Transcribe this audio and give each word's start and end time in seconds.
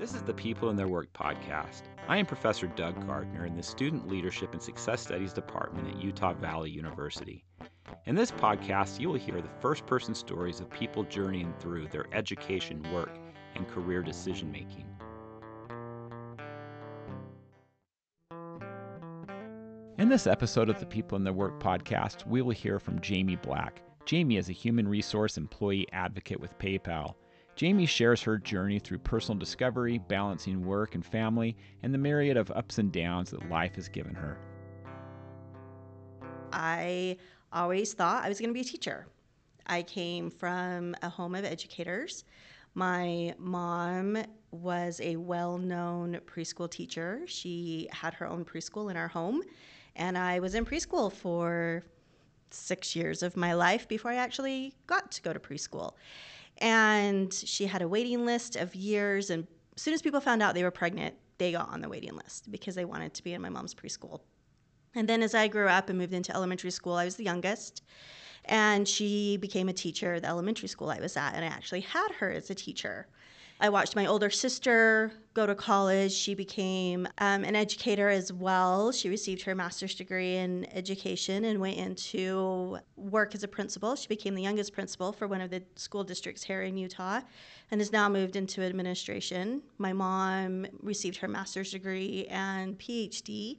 This 0.00 0.14
is 0.14 0.22
the 0.22 0.32
People 0.32 0.70
and 0.70 0.78
Their 0.78 0.88
Work 0.88 1.12
podcast. 1.12 1.82
I 2.08 2.16
am 2.16 2.24
Professor 2.24 2.68
Doug 2.68 3.06
Gardner 3.06 3.44
in 3.44 3.54
the 3.54 3.62
Student 3.62 4.08
Leadership 4.08 4.54
and 4.54 4.62
Success 4.62 5.02
Studies 5.02 5.34
Department 5.34 5.88
at 5.88 6.02
Utah 6.02 6.32
Valley 6.32 6.70
University. 6.70 7.44
In 8.06 8.14
this 8.14 8.30
podcast, 8.30 8.98
you 8.98 9.10
will 9.10 9.18
hear 9.18 9.42
the 9.42 9.60
first 9.60 9.84
person 9.84 10.14
stories 10.14 10.58
of 10.58 10.70
people 10.70 11.04
journeying 11.04 11.52
through 11.58 11.88
their 11.88 12.06
education, 12.14 12.82
work, 12.94 13.10
and 13.56 13.68
career 13.68 14.02
decision 14.02 14.50
making. 14.50 14.86
In 19.98 20.08
this 20.08 20.26
episode 20.26 20.70
of 20.70 20.80
the 20.80 20.86
People 20.86 21.16
in 21.16 21.24
Their 21.24 21.34
Work 21.34 21.62
podcast, 21.62 22.26
we 22.26 22.40
will 22.40 22.52
hear 22.52 22.78
from 22.78 23.02
Jamie 23.02 23.36
Black. 23.36 23.82
Jamie 24.06 24.38
is 24.38 24.48
a 24.48 24.52
human 24.52 24.88
resource 24.88 25.36
employee 25.36 25.86
advocate 25.92 26.40
with 26.40 26.56
PayPal. 26.58 27.16
Jamie 27.60 27.84
shares 27.84 28.22
her 28.22 28.38
journey 28.38 28.78
through 28.78 28.96
personal 28.96 29.38
discovery, 29.38 29.98
balancing 29.98 30.64
work 30.64 30.94
and 30.94 31.04
family, 31.04 31.54
and 31.82 31.92
the 31.92 31.98
myriad 31.98 32.38
of 32.38 32.50
ups 32.52 32.78
and 32.78 32.90
downs 32.90 33.32
that 33.32 33.50
life 33.50 33.74
has 33.74 33.86
given 33.86 34.14
her. 34.14 34.38
I 36.54 37.18
always 37.52 37.92
thought 37.92 38.24
I 38.24 38.30
was 38.30 38.38
going 38.38 38.48
to 38.48 38.54
be 38.54 38.62
a 38.62 38.64
teacher. 38.64 39.08
I 39.66 39.82
came 39.82 40.30
from 40.30 40.96
a 41.02 41.10
home 41.10 41.34
of 41.34 41.44
educators. 41.44 42.24
My 42.72 43.34
mom 43.36 44.16
was 44.52 44.98
a 45.02 45.16
well 45.16 45.58
known 45.58 46.18
preschool 46.24 46.70
teacher. 46.70 47.24
She 47.26 47.90
had 47.92 48.14
her 48.14 48.26
own 48.26 48.42
preschool 48.42 48.90
in 48.90 48.96
our 48.96 49.08
home, 49.08 49.42
and 49.96 50.16
I 50.16 50.40
was 50.40 50.54
in 50.54 50.64
preschool 50.64 51.12
for 51.12 51.84
six 52.50 52.96
years 52.96 53.22
of 53.22 53.36
my 53.36 53.52
life 53.52 53.86
before 53.86 54.12
I 54.12 54.16
actually 54.16 54.72
got 54.86 55.12
to 55.12 55.20
go 55.20 55.34
to 55.34 55.38
preschool. 55.38 55.92
And 56.60 57.32
she 57.32 57.66
had 57.66 57.82
a 57.82 57.88
waiting 57.88 58.26
list 58.26 58.56
of 58.56 58.74
years. 58.74 59.30
And 59.30 59.46
as 59.76 59.82
soon 59.82 59.94
as 59.94 60.02
people 60.02 60.20
found 60.20 60.42
out 60.42 60.54
they 60.54 60.62
were 60.62 60.70
pregnant, 60.70 61.14
they 61.38 61.52
got 61.52 61.70
on 61.70 61.80
the 61.80 61.88
waiting 61.88 62.14
list 62.14 62.50
because 62.50 62.74
they 62.74 62.84
wanted 62.84 63.14
to 63.14 63.24
be 63.24 63.32
in 63.32 63.40
my 63.40 63.48
mom's 63.48 63.74
preschool. 63.74 64.20
And 64.94 65.08
then 65.08 65.22
as 65.22 65.34
I 65.34 65.48
grew 65.48 65.68
up 65.68 65.88
and 65.88 65.98
moved 65.98 66.12
into 66.12 66.34
elementary 66.34 66.70
school, 66.70 66.94
I 66.94 67.04
was 67.04 67.16
the 67.16 67.24
youngest. 67.24 67.82
And 68.44 68.86
she 68.86 69.36
became 69.36 69.68
a 69.68 69.72
teacher 69.72 70.14
at 70.14 70.22
the 70.22 70.28
elementary 70.28 70.68
school 70.68 70.90
I 70.90 71.00
was 71.00 71.16
at. 71.16 71.34
And 71.34 71.44
I 71.44 71.48
actually 71.48 71.80
had 71.80 72.10
her 72.18 72.30
as 72.30 72.50
a 72.50 72.54
teacher. 72.54 73.06
I 73.62 73.68
watched 73.68 73.94
my 73.94 74.06
older 74.06 74.30
sister 74.30 75.12
go 75.34 75.44
to 75.44 75.54
college. 75.54 76.12
She 76.12 76.34
became 76.34 77.06
um, 77.18 77.44
an 77.44 77.54
educator 77.54 78.08
as 78.08 78.32
well. 78.32 78.90
She 78.90 79.10
received 79.10 79.42
her 79.42 79.54
master's 79.54 79.94
degree 79.94 80.36
in 80.36 80.66
education 80.72 81.44
and 81.44 81.60
went 81.60 81.76
into 81.76 82.78
work 82.96 83.34
as 83.34 83.42
a 83.42 83.48
principal. 83.48 83.96
She 83.96 84.08
became 84.08 84.34
the 84.34 84.42
youngest 84.42 84.72
principal 84.72 85.12
for 85.12 85.28
one 85.28 85.42
of 85.42 85.50
the 85.50 85.62
school 85.76 86.04
districts 86.04 86.42
here 86.42 86.62
in 86.62 86.78
Utah 86.78 87.20
and 87.70 87.82
has 87.82 87.92
now 87.92 88.08
moved 88.08 88.34
into 88.34 88.62
administration. 88.62 89.60
My 89.76 89.92
mom 89.92 90.66
received 90.80 91.18
her 91.18 91.28
master's 91.28 91.70
degree 91.70 92.26
and 92.30 92.78
PhD 92.78 93.58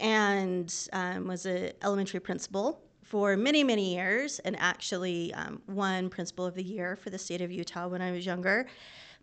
and 0.00 0.74
um, 0.94 1.26
was 1.26 1.44
an 1.44 1.72
elementary 1.82 2.20
principal 2.20 2.80
for 3.02 3.36
many, 3.36 3.62
many 3.62 3.94
years 3.94 4.38
and 4.40 4.56
actually 4.58 5.32
um, 5.34 5.60
won 5.68 6.08
Principal 6.08 6.46
of 6.46 6.54
the 6.54 6.62
Year 6.62 6.96
for 6.96 7.10
the 7.10 7.18
state 7.18 7.42
of 7.42 7.52
Utah 7.52 7.86
when 7.86 8.00
I 8.00 8.12
was 8.12 8.24
younger. 8.24 8.66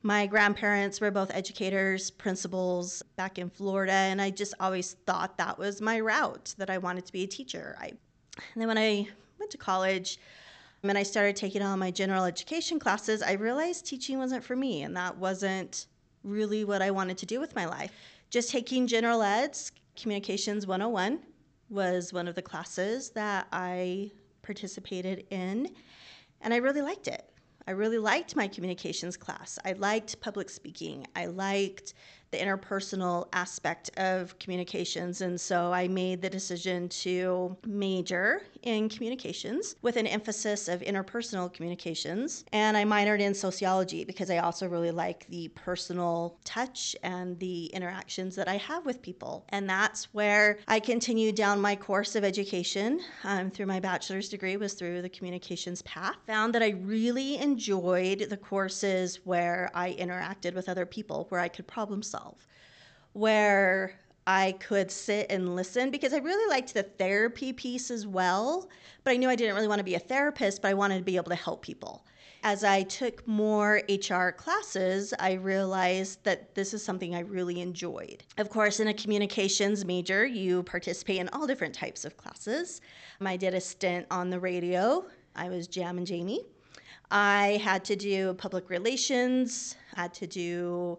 My 0.05 0.27
grandparents 0.27 0.99
were 0.99 1.11
both 1.11 1.31
educators, 1.33 2.11
principals 2.11 3.01
back 3.15 3.39
in 3.39 3.49
Florida, 3.49 3.93
and 3.93 4.21
I 4.21 4.31
just 4.31 4.53
always 4.59 4.97
thought 5.05 5.37
that 5.37 5.57
was 5.57 5.79
my 5.79 6.01
route, 6.01 6.53
that 6.57 6.69
I 6.69 6.77
wanted 6.77 7.05
to 7.05 7.13
be 7.13 7.23
a 7.23 7.27
teacher. 7.27 7.77
I, 7.79 7.87
and 7.87 8.61
then 8.61 8.67
when 8.67 8.77
I 8.77 9.07
went 9.39 9.49
to 9.51 9.57
college 9.57 10.19
and 10.83 10.97
I 10.97 11.03
started 11.03 11.37
taking 11.37 11.61
all 11.61 11.77
my 11.77 11.89
general 11.89 12.25
education 12.25 12.79
classes, 12.79 13.21
I 13.21 13.33
realized 13.33 13.85
teaching 13.85 14.17
wasn't 14.17 14.43
for 14.43 14.57
me, 14.57 14.81
and 14.81 14.93
that 14.97 15.17
wasn't 15.17 15.87
really 16.25 16.65
what 16.65 16.81
I 16.81 16.91
wanted 16.91 17.17
to 17.19 17.25
do 17.25 17.39
with 17.39 17.55
my 17.55 17.65
life. 17.65 17.93
Just 18.29 18.49
taking 18.51 18.87
general 18.87 19.21
eds, 19.21 19.71
Communications 19.95 20.67
101 20.67 21.19
was 21.69 22.11
one 22.11 22.27
of 22.27 22.35
the 22.35 22.41
classes 22.41 23.11
that 23.11 23.47
I 23.53 24.11
participated 24.41 25.27
in, 25.29 25.69
and 26.41 26.53
I 26.53 26.57
really 26.57 26.81
liked 26.81 27.07
it. 27.07 27.32
I 27.67 27.71
really 27.71 27.97
liked 27.97 28.35
my 28.35 28.47
communications 28.47 29.15
class. 29.15 29.57
I 29.63 29.73
liked 29.73 30.19
public 30.19 30.49
speaking. 30.49 31.07
I 31.15 31.27
liked 31.27 31.93
the 32.33 32.39
interpersonal 32.39 33.27
aspect 33.31 33.91
of 33.97 34.37
communications. 34.39 35.21
And 35.21 35.39
so 35.39 35.71
I 35.71 35.87
made 35.87 36.21
the 36.21 36.29
decision 36.29 36.89
to 36.89 37.55
major 37.65 38.41
in 38.63 38.89
communications 38.89 39.75
with 39.81 39.97
an 39.97 40.07
emphasis 40.07 40.67
of 40.67 40.81
interpersonal 40.81 41.53
communications. 41.53 42.43
And 42.51 42.75
I 42.75 42.85
minored 42.85 43.19
in 43.19 43.35
sociology 43.35 44.03
because 44.03 44.31
I 44.31 44.37
also 44.37 44.67
really 44.67 44.89
like 44.89 45.27
the 45.27 45.49
personal 45.49 46.39
touch 46.43 46.95
and 47.03 47.37
the 47.39 47.65
interactions 47.67 48.35
that 48.35 48.47
I 48.47 48.57
have 48.57 48.85
with 48.85 49.01
people. 49.01 49.45
And 49.49 49.69
that's 49.69 50.05
where 50.13 50.57
I 50.67 50.79
continued 50.79 51.35
down 51.35 51.61
my 51.61 51.75
course 51.75 52.15
of 52.15 52.23
education 52.23 52.99
um, 53.25 53.51
through 53.51 53.67
my 53.67 53.79
bachelor's 53.79 54.29
degree 54.29 54.57
was 54.57 54.73
through 54.73 55.01
the 55.03 55.09
communications 55.09 55.81
path. 55.83 56.15
Found 56.25 56.55
that 56.55 56.63
I 56.63 56.69
really 56.69 57.37
enjoyed 57.37 58.27
the 58.29 58.37
courses 58.37 59.19
where 59.23 59.69
I 59.75 59.93
interacted 59.93 60.55
with 60.55 60.67
other 60.67 60.85
people, 60.85 61.27
where 61.29 61.41
I 61.41 61.47
could 61.47 61.67
problem 61.67 62.01
solve 62.01 62.22
myself 62.23 62.47
where 63.13 63.93
I 64.25 64.53
could 64.53 64.89
sit 64.89 65.27
and 65.29 65.55
listen 65.55 65.91
because 65.91 66.13
I 66.13 66.17
really 66.17 66.49
liked 66.49 66.73
the 66.73 66.83
therapy 66.83 67.53
piece 67.53 67.91
as 67.91 68.07
well. 68.07 68.69
But 69.03 69.11
I 69.11 69.17
knew 69.17 69.29
I 69.29 69.35
didn't 69.35 69.55
really 69.55 69.67
want 69.67 69.79
to 69.79 69.83
be 69.83 69.95
a 69.95 69.99
therapist, 69.99 70.61
but 70.61 70.69
I 70.69 70.73
wanted 70.73 70.97
to 70.97 71.03
be 71.03 71.17
able 71.17 71.29
to 71.29 71.35
help 71.35 71.61
people. 71.61 72.05
As 72.45 72.63
I 72.63 72.83
took 72.83 73.25
more 73.27 73.81
HR 73.87 74.29
classes, 74.31 75.13
I 75.19 75.33
realized 75.33 76.23
that 76.23 76.55
this 76.55 76.73
is 76.73 76.83
something 76.83 77.15
I 77.15 77.19
really 77.19 77.61
enjoyed. 77.61 78.23
Of 78.37 78.49
course, 78.49 78.79
in 78.79 78.87
a 78.87 78.93
communications 78.93 79.85
major, 79.85 80.25
you 80.25 80.63
participate 80.63 81.19
in 81.19 81.29
all 81.29 81.47
different 81.47 81.73
types 81.73 82.03
of 82.03 82.17
classes. 82.17 82.81
I 83.21 83.37
did 83.37 83.53
a 83.53 83.61
stint 83.61 84.07
on 84.11 84.29
the 84.29 84.39
radio, 84.39 85.05
I 85.35 85.47
was 85.47 85.67
Jam 85.67 85.97
and 85.97 86.05
Jamie. 86.05 86.41
I 87.09 87.61
had 87.63 87.85
to 87.85 87.95
do 87.95 88.33
public 88.33 88.69
relations, 88.69 89.77
had 89.95 90.13
to 90.15 90.27
do 90.27 90.97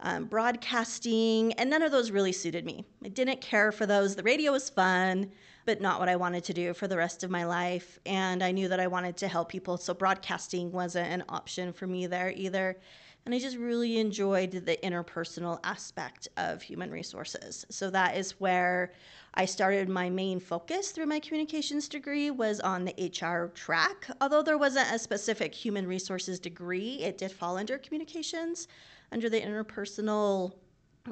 um, 0.00 0.26
broadcasting, 0.26 1.52
and 1.54 1.68
none 1.68 1.82
of 1.82 1.90
those 1.90 2.10
really 2.10 2.32
suited 2.32 2.64
me. 2.64 2.84
I 3.04 3.08
didn't 3.08 3.40
care 3.40 3.72
for 3.72 3.86
those. 3.86 4.14
The 4.14 4.22
radio 4.22 4.52
was 4.52 4.70
fun, 4.70 5.30
but 5.66 5.80
not 5.80 5.98
what 6.00 6.08
I 6.08 6.16
wanted 6.16 6.44
to 6.44 6.52
do 6.52 6.72
for 6.72 6.86
the 6.86 6.96
rest 6.96 7.24
of 7.24 7.30
my 7.30 7.44
life. 7.44 7.98
And 8.06 8.42
I 8.42 8.52
knew 8.52 8.68
that 8.68 8.80
I 8.80 8.86
wanted 8.86 9.16
to 9.18 9.28
help 9.28 9.48
people, 9.48 9.76
so 9.76 9.94
broadcasting 9.94 10.70
wasn't 10.70 11.12
an 11.12 11.24
option 11.28 11.72
for 11.72 11.86
me 11.86 12.06
there 12.06 12.32
either. 12.34 12.78
And 13.26 13.34
I 13.34 13.38
just 13.38 13.58
really 13.58 13.98
enjoyed 13.98 14.52
the 14.52 14.78
interpersonal 14.82 15.58
aspect 15.62 16.28
of 16.38 16.62
human 16.62 16.90
resources. 16.90 17.66
So 17.68 17.90
that 17.90 18.16
is 18.16 18.40
where 18.40 18.92
I 19.34 19.44
started 19.44 19.88
my 19.88 20.08
main 20.08 20.40
focus 20.40 20.92
through 20.92 21.06
my 21.06 21.20
communications 21.20 21.88
degree 21.88 22.30
was 22.30 22.60
on 22.60 22.86
the 22.86 23.12
HR 23.12 23.48
track. 23.48 24.08
Although 24.22 24.42
there 24.42 24.56
wasn't 24.56 24.90
a 24.90 24.98
specific 24.98 25.54
human 25.54 25.86
resources 25.86 26.40
degree, 26.40 27.00
it 27.00 27.18
did 27.18 27.30
fall 27.30 27.58
under 27.58 27.76
communications 27.76 28.68
under 29.12 29.28
the 29.28 29.40
interpersonal 29.40 30.52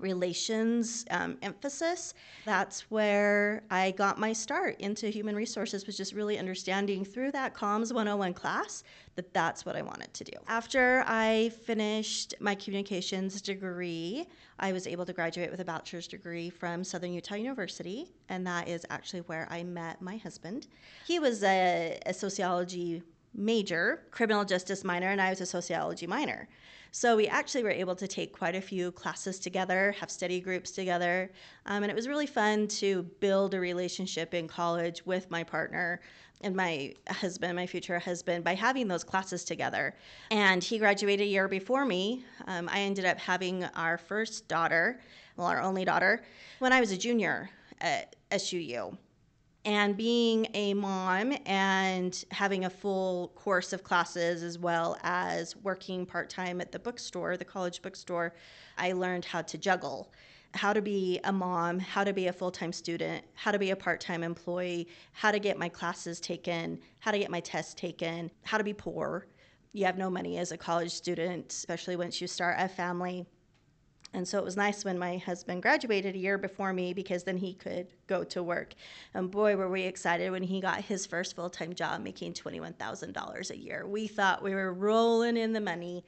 relations 0.01 1.05
um, 1.11 1.37
emphasis 1.43 2.15
that's 2.45 2.91
where 2.91 3.63
i 3.71 3.91
got 3.93 4.19
my 4.19 4.33
start 4.33 4.79
into 4.81 5.09
human 5.09 5.35
resources 5.35 5.87
was 5.87 5.97
just 5.97 6.13
really 6.13 6.39
understanding 6.39 7.05
through 7.05 7.31
that 7.33 7.55
comms 7.55 7.93
101 7.93 8.35
class 8.35 8.83
that 9.15 9.33
that's 9.33 9.65
what 9.65 9.77
i 9.77 9.83
wanted 9.83 10.13
to 10.13 10.25
do. 10.25 10.33
After 10.49 11.05
i 11.07 11.51
finished 11.65 12.35
my 12.41 12.55
communications 12.55 13.41
degree 13.41 14.27
i 14.59 14.73
was 14.73 14.87
able 14.87 15.07
to 15.07 15.13
graduate 15.13 15.51
with 15.51 15.61
a 15.61 15.65
bachelor's 15.65 16.07
degree 16.07 16.51
from 16.51 16.85
southern 16.85 17.13
utah 17.13 17.35
university 17.35 18.13
and 18.29 18.47
that 18.47 18.69
is 18.69 18.85
actually 18.91 19.21
where 19.21 19.47
i 19.51 19.63
met 19.63 20.01
my 20.03 20.17
husband. 20.19 20.67
He 21.07 21.19
was 21.19 21.43
a, 21.43 21.99
a 22.07 22.13
sociology 22.13 23.03
major, 23.37 24.03
criminal 24.11 24.45
justice 24.45 24.83
minor, 24.83 25.11
and 25.11 25.21
I 25.21 25.31
was 25.31 25.41
a 25.41 25.47
sociology 25.47 26.07
minor. 26.07 26.49
So 26.91 27.15
we 27.17 27.27
actually 27.27 27.63
were 27.63 27.71
able 27.71 27.95
to 27.97 28.09
take 28.09 28.33
quite 28.33 28.55
a 28.55 28.61
few 28.61 28.91
classes 28.91 29.39
together, 29.39 29.95
have 30.01 30.11
study 30.11 30.41
groups 30.41 30.71
together, 30.71 31.31
um, 31.67 31.83
and 31.83 31.91
it 31.91 31.95
was 31.95 32.09
really 32.09 32.27
fun 32.27 32.69
to 32.69 33.03
build 33.21 33.53
a 33.53 33.61
relationship 33.61 34.33
in 34.33 34.49
college 34.49 35.05
with 35.05 35.31
my 35.31 35.45
partner 35.45 36.01
and 36.41 36.55
my 36.55 36.95
husband, 37.09 37.57
my 37.57 37.67
future 37.67 37.99
husband, 37.99 38.45
by 38.45 38.55
having 38.55 38.89
those 38.89 39.05
classes 39.05 39.45
together. 39.45 39.95
And 40.31 40.63
he 40.63 40.79
graduated 40.79 41.27
a 41.27 41.29
year 41.29 41.49
before 41.49 41.85
me. 41.85 42.25
Um, 42.47 42.69
I 42.71 42.81
ended 42.81 43.05
up 43.05 43.19
having 43.19 43.65
our 43.75 43.99
first 43.99 44.49
daughter, 44.49 45.01
well, 45.37 45.47
our 45.47 45.61
only 45.61 45.85
daughter, 45.85 46.23
when 46.61 46.73
I 46.73 46.81
was 46.81 46.93
a 46.93 46.97
junior 46.97 47.51
at 47.81 48.17
SUU 48.31 48.97
and 49.67 49.97
being 49.97 50.47
a 50.55 50.73
mom 50.75 51.37
and 51.45 52.25
having 52.31 52.65
a 52.65 52.71
full 52.71 53.33
course 53.35 53.73
of 53.73 53.83
classes 53.83 54.45
as 54.45 54.61
well 54.61 54.97
as 55.03 55.57
working 55.57 56.07
part-time 56.07 56.61
at 56.61 56.71
the 56.71 56.79
bookstore 56.79 57.37
the 57.37 57.45
college 57.45 57.83
bookstore 57.83 58.33
i 58.79 58.93
learned 58.93 59.25
how 59.25 59.43
to 59.43 59.59
juggle. 59.59 60.11
How 60.55 60.73
to 60.73 60.81
be 60.81 61.21
a 61.25 61.33
mom 61.33 61.79
how 61.81 62.05
to 62.05 62.15
be 62.15 62.29
a 62.29 62.33
full-time 62.33 62.73
student 62.73 63.25
how 63.35 63.51
to 63.51 63.59
be 63.59 63.71
a 63.71 63.77
part-time 63.77 64.23
employee 64.23 64.89
how 65.13 65.31
to 65.33 65.39
get 65.39 65.59
my 65.59 65.69
classes 65.69 66.21
taken 66.21 66.79
how 67.01 67.11
to 67.11 67.19
get 67.19 67.31
my 67.31 67.41
tests 67.41 67.75
taken 67.75 68.31
how 68.45 68.57
to 68.57 68.65
be 68.65 68.73
poor. 68.73 69.27
You 69.73 69.85
have 69.85 69.99
no 69.99 70.09
money 70.09 70.39
as 70.39 70.53
a 70.53 70.57
college 70.57 70.93
student 70.93 71.53
especially 71.53 71.97
once 71.97 72.21
you 72.21 72.27
start 72.27 72.57
a 72.59 72.69
family 72.69 73.27
And 74.17 74.27
so 74.27 74.39
it 74.39 74.45
was 74.45 74.57
nice 74.57 74.83
when 74.83 74.99
my 74.99 75.19
husband 75.19 75.61
graduated 75.61 76.15
a 76.15 76.19
year 76.19 76.39
before 76.39 76.73
me 76.73 76.95
because 76.95 77.23
then 77.23 77.37
he 77.37 77.53
could 77.53 77.87
go 78.07 78.25
to 78.25 78.43
work. 78.43 78.73
And 79.13 79.31
boy, 79.31 79.57
were 79.57 79.69
we 79.69 79.83
excited 79.83 80.31
when 80.31 80.43
he 80.43 80.59
got 80.59 80.81
his 80.81 81.05
first 81.05 81.37
full 81.37 81.51
time 81.51 81.75
job 81.75 82.03
making 82.03 82.33
$21,000 82.33 83.51
a 83.51 83.59
year. 83.59 83.87
We 83.87 84.07
thought 84.07 84.43
we 84.43 84.55
were 84.55 84.73
rolling 84.73 85.37
in 85.37 85.53
the 85.53 85.61
money. 85.61 86.03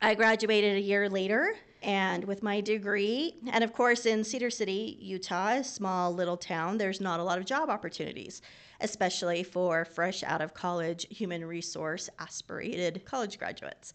I 0.00 0.14
graduated 0.14 0.76
a 0.76 0.80
year 0.80 1.10
later 1.10 1.54
and 1.82 2.24
with 2.24 2.42
my 2.42 2.62
degree, 2.62 3.34
and 3.52 3.62
of 3.62 3.74
course, 3.74 4.06
in 4.06 4.24
Cedar 4.24 4.50
City, 4.50 4.96
Utah, 4.98 5.58
a 5.58 5.64
small 5.64 6.12
little 6.12 6.36
town, 6.36 6.78
there's 6.78 7.00
not 7.00 7.20
a 7.20 7.22
lot 7.22 7.38
of 7.38 7.44
job 7.44 7.68
opportunities, 7.68 8.40
especially 8.80 9.42
for 9.42 9.84
fresh 9.84 10.22
out 10.22 10.40
of 10.40 10.54
college 10.54 11.06
human 11.10 11.44
resource 11.44 12.08
aspirated 12.18 13.04
college 13.04 13.38
graduates. 13.38 13.92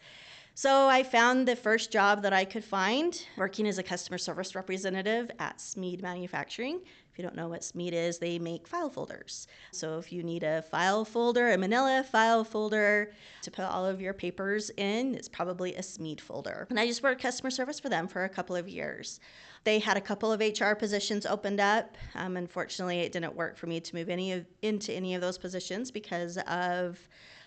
So 0.55 0.87
I 0.87 1.01
found 1.01 1.47
the 1.47 1.55
first 1.55 1.91
job 1.91 2.21
that 2.21 2.31
I 2.31 2.45
could 2.45 2.63
find 2.63 3.19
working 3.37 3.67
as 3.67 3.79
a 3.79 3.83
customer 3.83 4.19
service 4.19 4.53
representative 4.53 5.31
at 5.39 5.59
Smead 5.59 6.03
Manufacturing. 6.03 6.79
If 7.11 7.17
you 7.17 7.23
don't 7.23 7.35
know 7.35 7.47
what 7.47 7.63
Smead 7.63 7.91
is, 7.91 8.19
they 8.19 8.37
make 8.37 8.67
file 8.67 8.91
folders. 8.91 9.47
So 9.71 9.97
if 9.97 10.13
you 10.13 10.21
need 10.21 10.43
a 10.43 10.61
file 10.61 11.05
folder, 11.05 11.53
a 11.53 11.57
manila 11.57 12.03
file 12.03 12.43
folder 12.43 13.13
to 13.41 13.49
put 13.49 13.65
all 13.65 13.83
of 13.83 13.99
your 13.99 14.13
papers 14.13 14.69
in, 14.77 15.15
it's 15.15 15.27
probably 15.27 15.73
a 15.73 15.81
Smead 15.81 16.21
folder. 16.21 16.67
And 16.69 16.79
I 16.79 16.85
just 16.85 17.01
worked 17.01 17.19
customer 17.19 17.49
service 17.49 17.79
for 17.79 17.89
them 17.89 18.07
for 18.07 18.25
a 18.25 18.29
couple 18.29 18.55
of 18.55 18.69
years. 18.69 19.19
They 19.63 19.79
had 19.79 19.97
a 19.97 20.01
couple 20.01 20.31
of 20.31 20.39
HR 20.39 20.75
positions 20.75 21.25
opened 21.25 21.61
up. 21.61 21.97
Um, 22.13 22.37
unfortunately, 22.37 22.99
it 22.99 23.11
didn't 23.11 23.35
work 23.35 23.57
for 23.57 23.65
me 23.65 23.79
to 23.79 23.95
move 23.95 24.07
any 24.07 24.33
of, 24.33 24.45
into 24.61 24.93
any 24.93 25.15
of 25.15 25.21
those 25.21 25.39
positions 25.39 25.89
because 25.89 26.37
of 26.37 26.99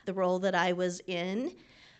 the 0.07 0.13
role 0.13 0.41
that 0.41 0.57
I 0.57 0.73
was 0.73 1.01
in. 1.07 1.53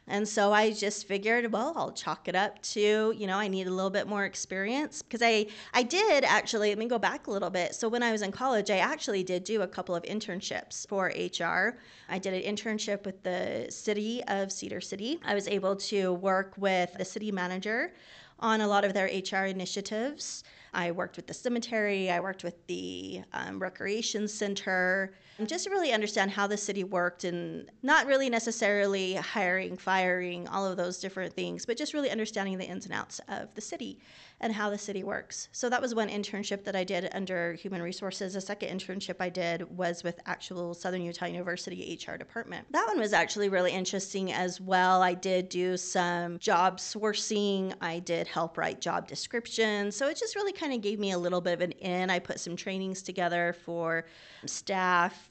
And 0.09 0.29
so 0.29 0.53
I 0.53 0.71
just 0.71 1.09
figured, 1.09 1.51
well, 1.51 1.73
I'll 1.75 1.91
chalk 1.91 2.29
it 2.29 2.37
up 2.37 2.63
to, 2.63 3.13
you 3.17 3.27
know, 3.27 3.37
I 3.37 3.49
need 3.49 3.67
a 3.67 3.71
little 3.71 3.91
bit 3.91 4.07
more 4.07 4.25
experience 4.25 5.03
because 5.03 5.21
I 5.21 5.47
I 5.75 5.83
did 5.83 6.25
actually, 6.25 6.69
let 6.69 6.79
me 6.79 6.87
go 6.87 6.99
back 6.99 7.27
a 7.27 7.31
little 7.31 7.51
bit. 7.51 7.75
So 7.75 7.89
when 7.89 8.03
I 8.05 8.13
was 8.13 8.23
in 8.23 8.31
college, 8.31 8.71
I 8.71 8.79
actually 8.79 9.25
did 9.25 9.43
do 9.43 9.63
a 9.63 9.67
couple 9.67 9.97
of 9.97 10.05
internships 10.05 10.87
for 10.87 11.07
HR. 11.07 11.79
I 12.09 12.19
did 12.19 12.35
an 12.35 12.55
internship 12.55 13.05
with 13.05 13.23
the 13.25 13.67
city 13.71 14.23
of 14.29 14.53
Cedar 14.53 14.81
City. 14.81 15.19
I 15.25 15.35
was 15.35 15.49
able 15.49 15.75
to 15.77 16.13
work 16.13 16.55
with 16.57 16.95
the 16.97 17.05
city 17.05 17.33
manager 17.33 17.93
on 18.39 18.61
a 18.61 18.69
lot 18.69 18.85
of 18.85 18.95
their 18.95 19.07
HR 19.07 19.47
initiatives. 19.47 20.45
I 20.77 20.91
worked 20.91 21.17
with 21.17 21.27
the 21.27 21.35
cemetery, 21.35 22.11
I 22.11 22.21
worked 22.21 22.45
with 22.45 22.67
the 22.67 23.23
um, 23.33 23.59
recreation 23.59 24.29
center, 24.29 25.15
just 25.47 25.65
to 25.65 25.71
really 25.71 25.93
understand 25.93 26.31
how 26.31 26.47
the 26.47 26.57
city 26.57 26.85
worked 26.85 27.25
and 27.25 27.71
not 27.83 28.07
really 28.07 28.31
necessarily 28.31 29.15
hiring, 29.15 29.77
firing, 29.77 30.47
all 30.49 30.67
of 30.67 30.77
those 30.77 30.99
different 30.99 31.33
things, 31.35 31.67
but 31.67 31.77
just 31.77 31.95
really 31.95 32.11
understanding 32.11 32.57
the 32.59 32.65
ins 32.65 32.85
and 32.85 32.95
outs 32.95 33.21
of 33.29 33.55
the 33.55 33.61
city 33.61 33.99
and 34.41 34.53
how 34.53 34.69
the 34.69 34.79
city 34.79 35.03
works. 35.03 35.49
So 35.53 35.71
that 35.71 35.81
was 35.81 35.95
one 35.95 36.09
internship 36.09 36.63
that 36.65 36.77
I 36.77 36.85
did 36.85 37.09
under 37.13 37.55
Human 37.55 37.83
Resources. 37.83 38.35
The 38.35 38.41
second 38.41 38.79
internship 38.79 39.17
I 39.19 39.31
did 39.31 39.63
was 39.77 40.05
with 40.05 40.21
actual 40.27 40.75
Southern 40.75 41.03
Utah 41.03 41.27
University 41.27 41.99
HR 41.99 42.17
department. 42.17 42.71
That 42.73 42.87
one 42.87 42.99
was 42.99 43.13
actually 43.13 43.49
really 43.49 43.73
interesting 43.73 44.33
as 44.33 44.61
well. 44.61 45.03
I 45.03 45.15
did 45.15 45.49
do 45.49 45.77
some 45.77 46.39
job 46.39 46.79
sourcing, 46.79 47.75
I 47.81 47.99
did 48.01 48.27
help 48.27 48.59
write 48.59 48.81
job 48.81 49.09
descriptions. 49.09 49.97
So 49.97 50.09
it 50.09 50.17
just 50.17 50.37
really 50.37 50.53
kind 50.53 50.66
of 50.73 50.81
gave 50.81 50.99
me 50.99 51.13
a 51.13 51.19
little 51.19 51.41
bit 51.41 51.55
of 51.55 51.61
an 51.61 51.73
in. 51.73 52.11
I 52.11 52.19
put 52.19 52.41
some 52.41 52.57
trainings 52.57 53.03
together 53.03 53.55
for 53.65 54.07
staff 54.47 55.31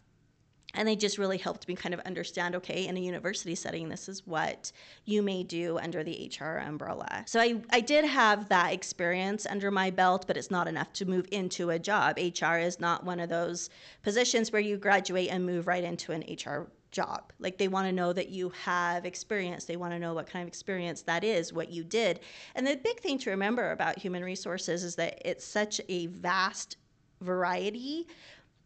and 0.75 0.87
they 0.87 0.95
just 0.95 1.17
really 1.17 1.37
helped 1.37 1.67
me 1.67 1.75
kind 1.75 1.93
of 1.93 1.99
understand 2.01 2.55
okay 2.55 2.87
in 2.87 2.97
a 2.97 2.99
university 2.99 3.55
setting 3.55 3.89
this 3.89 4.07
is 4.09 4.25
what 4.27 4.71
you 5.05 5.21
may 5.21 5.43
do 5.43 5.77
under 5.79 6.03
the 6.03 6.31
hr 6.39 6.57
umbrella 6.57 7.23
so 7.25 7.39
i, 7.39 7.61
I 7.69 7.81
did 7.81 8.05
have 8.05 8.49
that 8.49 8.73
experience 8.73 9.45
under 9.45 9.71
my 9.71 9.89
belt 9.89 10.25
but 10.27 10.37
it's 10.37 10.51
not 10.51 10.67
enough 10.67 10.91
to 10.93 11.05
move 11.05 11.27
into 11.31 11.69
a 11.69 11.79
job 11.79 12.17
hr 12.17 12.57
is 12.57 12.79
not 12.79 13.03
one 13.03 13.19
of 13.19 13.29
those 13.29 13.69
positions 14.03 14.51
where 14.51 14.61
you 14.61 14.77
graduate 14.77 15.29
and 15.29 15.45
move 15.45 15.67
right 15.67 15.83
into 15.83 16.11
an 16.11 16.23
hr 16.23 16.67
job. 16.91 17.31
Like 17.39 17.57
they 17.57 17.67
want 17.67 17.87
to 17.87 17.91
know 17.91 18.13
that 18.13 18.29
you 18.29 18.49
have 18.63 19.05
experience. 19.05 19.65
They 19.65 19.75
want 19.75 19.93
to 19.93 19.99
know 19.99 20.13
what 20.13 20.27
kind 20.27 20.43
of 20.43 20.47
experience 20.47 21.01
that 21.03 21.23
is, 21.23 21.53
what 21.53 21.71
you 21.71 21.83
did. 21.83 22.19
And 22.55 22.65
the 22.65 22.75
big 22.75 22.99
thing 22.99 23.17
to 23.19 23.29
remember 23.29 23.71
about 23.71 23.99
human 23.99 24.23
resources 24.23 24.83
is 24.83 24.95
that 24.95 25.21
it's 25.25 25.45
such 25.45 25.81
a 25.89 26.07
vast 26.07 26.77
variety 27.21 28.07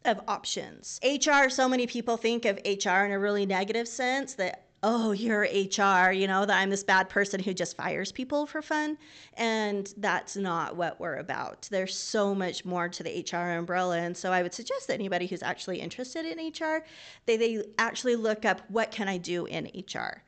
of 0.06 0.22
options. 0.28 1.00
HR, 1.04 1.50
so 1.50 1.68
many 1.68 1.88
people 1.88 2.18
think 2.18 2.46
of 2.46 2.58
HR 2.66 3.04
in 3.06 3.12
a 3.12 3.20
really 3.20 3.46
negative 3.46 3.88
sense 3.88 4.34
that, 4.36 4.66
oh, 4.82 5.12
you're 5.12 5.42
HR, 5.42 6.12
you 6.12 6.28
know, 6.28 6.46
that 6.46 6.58
I'm 6.58 6.70
this 6.70 6.84
bad 6.84 7.10
person 7.10 7.42
who 7.42 7.54
just 7.54 7.76
fires 7.76 8.12
people 8.12 8.46
for 8.46 8.62
fun. 8.62 8.98
And 9.34 9.94
that's 9.98 10.36
not 10.36 10.76
what 10.76 11.00
we're 11.00 11.18
about. 11.18 11.68
There's 11.70 11.96
so 11.96 12.34
much 12.34 12.64
more 12.64 12.88
to 12.88 13.04
the 13.04 13.26
HR 13.30 13.58
umbrella. 13.58 13.98
And 13.98 14.16
so 14.16 14.32
I 14.32 14.42
would 14.42 14.54
suggest 14.54 14.88
that 14.88 14.94
anybody 14.94 15.28
who's 15.28 15.44
actually 15.44 15.82
interested 15.82 16.26
in 16.26 16.48
HR, 16.48 16.86
they, 17.26 17.36
they 17.36 17.64
actually 17.78 18.16
look 18.16 18.46
up 18.46 18.62
what 18.70 18.92
can 18.92 19.10
I 19.10 19.18
do 19.18 19.46
in 19.46 19.66
HR? 19.76 20.24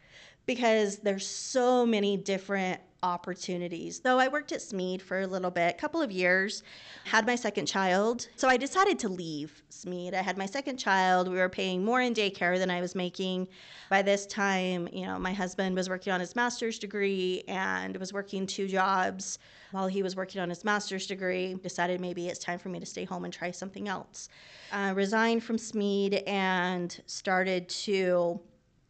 Because 0.45 0.97
there's 0.97 1.25
so 1.25 1.85
many 1.85 2.17
different 2.17 2.81
opportunities. 3.03 3.99
Though 3.99 4.19
I 4.19 4.27
worked 4.27 4.51
at 4.51 4.61
Smead 4.61 5.01
for 5.01 5.21
a 5.21 5.27
little 5.27 5.51
bit, 5.51 5.73
a 5.75 5.77
couple 5.77 6.01
of 6.01 6.11
years, 6.11 6.63
had 7.05 7.25
my 7.25 7.35
second 7.35 7.65
child. 7.65 8.27
So 8.35 8.47
I 8.47 8.57
decided 8.57 8.99
to 8.99 9.09
leave 9.09 9.63
Smead. 9.69 10.13
I 10.13 10.21
had 10.21 10.37
my 10.37 10.45
second 10.45 10.77
child. 10.77 11.27
We 11.27 11.37
were 11.37 11.49
paying 11.49 11.83
more 11.83 12.01
in 12.01 12.13
daycare 12.13 12.57
than 12.57 12.69
I 12.69 12.81
was 12.81 12.95
making. 12.95 13.47
By 13.89 14.01
this 14.01 14.25
time, 14.27 14.87
you 14.91 15.05
know, 15.05 15.17
my 15.17 15.33
husband 15.33 15.75
was 15.75 15.89
working 15.89 16.13
on 16.13 16.19
his 16.19 16.35
master's 16.35 16.77
degree 16.77 17.43
and 17.47 17.97
was 17.97 18.13
working 18.13 18.45
two 18.45 18.67
jobs 18.67 19.39
while 19.71 19.87
he 19.87 20.03
was 20.03 20.15
working 20.15 20.41
on 20.41 20.49
his 20.49 20.63
master's 20.63 21.07
degree. 21.07 21.55
Decided 21.55 21.99
maybe 21.99 22.27
it's 22.27 22.39
time 22.39 22.59
for 22.59 22.69
me 22.69 22.79
to 22.79 22.85
stay 22.85 23.05
home 23.05 23.25
and 23.25 23.33
try 23.33 23.51
something 23.51 23.87
else. 23.87 24.29
Uh, 24.71 24.93
resigned 24.95 25.43
from 25.43 25.57
Smead 25.57 26.23
and 26.27 27.01
started 27.07 27.67
to 27.69 28.39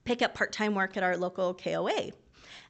pick 0.04 0.22
up 0.22 0.34
part-time 0.34 0.76
work 0.76 0.98
at 0.98 1.04
our 1.04 1.16
local 1.16 1.54
KOA 1.54 2.12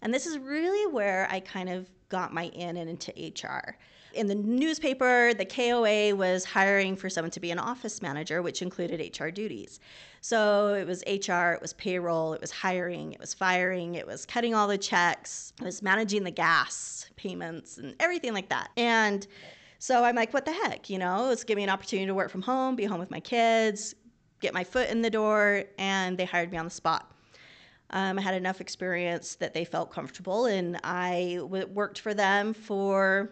and 0.01 0.13
this 0.13 0.25
is 0.25 0.37
really 0.37 0.91
where 0.91 1.27
I 1.29 1.39
kind 1.39 1.69
of 1.69 1.89
got 2.09 2.33
my 2.33 2.45
in 2.47 2.77
and 2.77 2.89
into 2.89 3.11
HR. 3.11 3.77
In 4.13 4.27
the 4.27 4.35
newspaper, 4.35 5.33
the 5.33 5.45
KOA 5.45 6.13
was 6.13 6.43
hiring 6.43 6.97
for 6.97 7.09
someone 7.09 7.31
to 7.31 7.39
be 7.39 7.51
an 7.51 7.59
office 7.59 8.01
manager, 8.01 8.41
which 8.41 8.61
included 8.61 9.17
HR 9.17 9.29
duties. 9.29 9.79
So 10.19 10.73
it 10.73 10.85
was 10.85 11.01
HR, 11.07 11.53
it 11.53 11.61
was 11.61 11.73
payroll, 11.73 12.33
it 12.33 12.41
was 12.41 12.51
hiring, 12.51 13.13
it 13.13 13.19
was 13.19 13.33
firing, 13.33 13.95
it 13.95 14.05
was 14.05 14.25
cutting 14.25 14.53
all 14.53 14.67
the 14.67 14.77
checks, 14.77 15.53
it 15.59 15.63
was 15.63 15.81
managing 15.81 16.25
the 16.25 16.31
gas 16.31 17.09
payments 17.15 17.77
and 17.77 17.95
everything 17.99 18.33
like 18.33 18.49
that. 18.49 18.69
And 18.75 19.25
so 19.79 20.03
I'm 20.03 20.15
like, 20.15 20.33
what 20.33 20.45
the 20.45 20.53
heck? 20.53 20.89
You 20.89 20.99
know, 20.99 21.31
it's 21.31 21.43
giving 21.43 21.61
me 21.61 21.63
an 21.63 21.69
opportunity 21.69 22.05
to 22.07 22.13
work 22.13 22.29
from 22.29 22.41
home, 22.41 22.75
be 22.75 22.85
home 22.85 22.99
with 22.99 23.11
my 23.11 23.19
kids, 23.21 23.95
get 24.41 24.53
my 24.53 24.63
foot 24.63 24.89
in 24.89 25.01
the 25.01 25.09
door, 25.09 25.63
and 25.79 26.17
they 26.17 26.25
hired 26.25 26.51
me 26.51 26.57
on 26.57 26.65
the 26.65 26.71
spot. 26.71 27.10
Um, 27.91 28.17
I 28.17 28.21
had 28.21 28.33
enough 28.33 28.61
experience 28.61 29.35
that 29.35 29.53
they 29.53 29.65
felt 29.65 29.91
comfortable, 29.91 30.45
and 30.45 30.79
I 30.83 31.37
w- 31.39 31.67
worked 31.67 31.99
for 31.99 32.13
them 32.13 32.53
for 32.53 33.31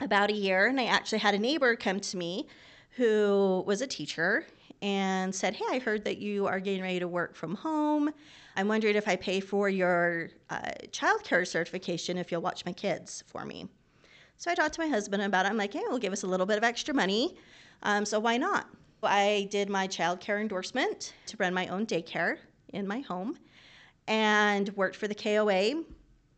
about 0.00 0.30
a 0.30 0.34
year. 0.34 0.66
And 0.66 0.80
I 0.80 0.86
actually 0.86 1.18
had 1.18 1.34
a 1.34 1.38
neighbor 1.38 1.76
come 1.76 2.00
to 2.00 2.16
me 2.16 2.48
who 2.96 3.62
was 3.66 3.80
a 3.82 3.86
teacher 3.86 4.44
and 4.82 5.34
said, 5.34 5.54
Hey, 5.54 5.64
I 5.70 5.78
heard 5.78 6.04
that 6.04 6.18
you 6.18 6.46
are 6.46 6.58
getting 6.58 6.82
ready 6.82 6.98
to 6.98 7.08
work 7.08 7.36
from 7.36 7.54
home. 7.54 8.10
I'm 8.56 8.68
wondering 8.68 8.96
if 8.96 9.06
I 9.06 9.16
pay 9.16 9.40
for 9.40 9.68
your 9.68 10.30
uh, 10.50 10.70
childcare 10.90 11.46
certification 11.46 12.18
if 12.18 12.32
you'll 12.32 12.42
watch 12.42 12.64
my 12.64 12.72
kids 12.72 13.22
for 13.26 13.44
me. 13.44 13.68
So 14.38 14.50
I 14.50 14.54
talked 14.54 14.74
to 14.74 14.80
my 14.80 14.88
husband 14.88 15.22
about 15.22 15.46
it. 15.46 15.50
I'm 15.50 15.56
like, 15.56 15.72
Hey, 15.72 15.82
we'll 15.88 15.98
give 15.98 16.12
us 16.12 16.24
a 16.24 16.26
little 16.26 16.46
bit 16.46 16.58
of 16.58 16.64
extra 16.64 16.92
money. 16.92 17.36
Um, 17.82 18.04
so 18.04 18.18
why 18.18 18.36
not? 18.36 18.66
I 19.02 19.46
did 19.50 19.70
my 19.70 19.86
childcare 19.86 20.40
endorsement 20.40 21.14
to 21.26 21.36
run 21.38 21.54
my 21.54 21.68
own 21.68 21.86
daycare 21.86 22.38
in 22.72 22.86
my 22.88 23.00
home 23.00 23.38
and 24.08 24.68
worked 24.76 24.96
for 24.96 25.08
the 25.08 25.14
KOA 25.14 25.84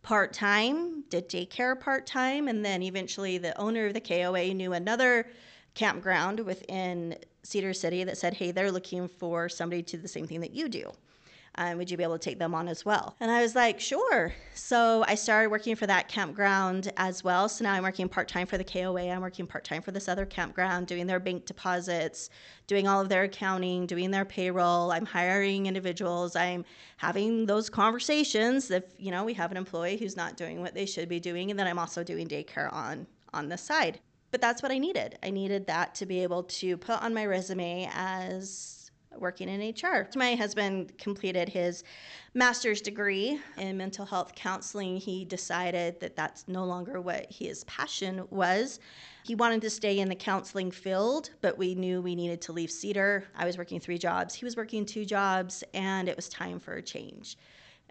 part 0.03 0.33
time, 0.33 1.03
did 1.11 1.29
daycare 1.29 1.79
part 1.79 2.07
time, 2.07 2.49
and 2.49 2.65
then 2.65 2.83
eventually 2.83 3.39
the 3.39 3.59
owner 3.59 3.87
of 3.87 3.95
the 3.95 4.01
KOA 4.01 4.55
knew 4.55 4.73
another 4.73 5.29
campground 5.75 6.41
within 6.41 7.17
Cedar 7.43 7.73
City 7.73 8.05
that 8.05 8.19
said, 8.19 8.35
hey, 8.35 8.51
they're 8.51 8.73
looking 8.73 9.09
for 9.09 9.49
somebody 9.49 9.83
to 9.83 9.97
do 9.97 10.03
the 10.03 10.09
same 10.09 10.27
thing 10.27 10.41
that 10.41 10.53
you 10.53 10.69
do 10.69 10.91
um, 11.59 11.77
would 11.77 11.91
you 11.91 11.97
be 11.97 12.05
able 12.05 12.17
to 12.17 12.25
take 12.25 12.39
them 12.39 12.55
on 12.55 12.69
as 12.69 12.85
well? 12.85 13.17
And 13.19 13.33
I 13.33 13.43
was 13.43 13.57
like, 13.57 13.81
sure. 13.81 14.33
So 14.55 15.05
I 15.09 15.17
started 15.17 15.51
working 15.51 15.75
for 15.75 15.89
that 15.89 16.09
campground 16.09 16.93
as 16.97 17.25
well. 17.25 17.49
So 17.49 17.65
now 17.65 17.73
I'm 17.73 17.83
working 17.83 18.09
part 18.09 18.29
time 18.29 18.47
for 18.47 18.57
the 18.57 18.65
KOA. 18.65 19.11
I'm 19.11 19.21
working 19.21 19.45
part 19.45 19.65
time 19.65 19.83
for 19.83 19.91
this 19.91 20.09
other 20.09 20.25
campground, 20.25 20.87
doing 20.87 21.09
their 21.09 21.19
bank 21.19 21.47
deposits, 21.47 22.31
doing 22.69 22.87
all 22.87 23.01
of 23.01 23.09
their 23.09 23.25
accounting, 23.25 23.87
doing 23.87 24.13
their 24.13 24.25
payroll. 24.25 24.93
I'm 24.93 25.05
hiring 25.05 25.67
individuals. 25.67 26.37
I'm 26.37 26.65
having 26.97 27.47
those 27.47 27.69
conversations 27.69 28.71
if 28.71 28.85
you 28.97 29.11
know 29.11 29.25
we 29.25 29.35
have 29.35 29.51
an 29.51 29.57
employee 29.57 29.97
who's 29.97 30.17
not 30.17 30.37
doing 30.37 30.61
what 30.61 30.75
they 30.75 30.87
should 30.87 31.09
be 31.09 31.19
doing, 31.19 31.51
and 31.51 31.59
then 31.59 31.67
I'm 31.67 31.79
also 31.79 32.05
doing 32.05 32.29
daycare 32.29 32.73
on 32.73 33.07
on 33.35 33.49
the 33.49 33.59
side. 33.59 33.99
But 34.31 34.41
that's 34.41 34.63
what 34.63 34.71
I 34.71 34.79
needed. 34.79 35.19
I 35.23 35.31
needed 35.31 35.67
that 35.67 35.95
to 35.97 36.07
be 36.07 36.23
able 36.23 36.45
to 36.45 36.77
put 36.77 37.03
on 37.03 37.15
my 37.15 37.27
resume 37.27 37.91
as 37.93 38.78
working 39.21 39.49
in 39.49 39.61
HR. 39.61 40.09
My 40.17 40.35
husband 40.35 40.97
completed 40.99 41.49
his 41.49 41.85
master's 42.35 42.81
degree 42.81 43.41
in 43.57 43.77
mental 43.77 44.07
health 44.07 44.35
counseling. 44.35 44.97
He 44.97 45.25
decided 45.25 46.01
that 46.01 46.17
that's 46.17 46.47
no 46.49 46.65
longer 46.65 47.01
what 47.01 47.27
his 47.31 47.65
passion 47.65 48.25
was. 48.31 48.81
He 49.25 49.35
wanted 49.35 49.61
to 49.63 49.71
stay 49.71 49.99
in 49.99 50.09
the 50.09 50.15
counseling 50.15 50.71
field, 50.71 51.31
but 51.41 51.59
we 51.59 51.75
knew 51.75 52.01
we 52.01 52.15
needed 52.15 52.41
to 52.43 52.53
leave 52.53 52.71
Cedar. 52.71 53.25
I 53.37 53.45
was 53.45 53.59
working 53.59 53.81
three 53.81 53.99
jobs, 53.99 54.35
he 54.35 54.45
was 54.45 54.57
working 54.57 54.87
two 54.87 55.05
jobs, 55.05 55.63
and 55.75 56.09
it 56.09 56.17
was 56.17 56.29
time 56.29 56.59
for 56.59 56.75
a 56.75 56.83
change. 56.83 57.37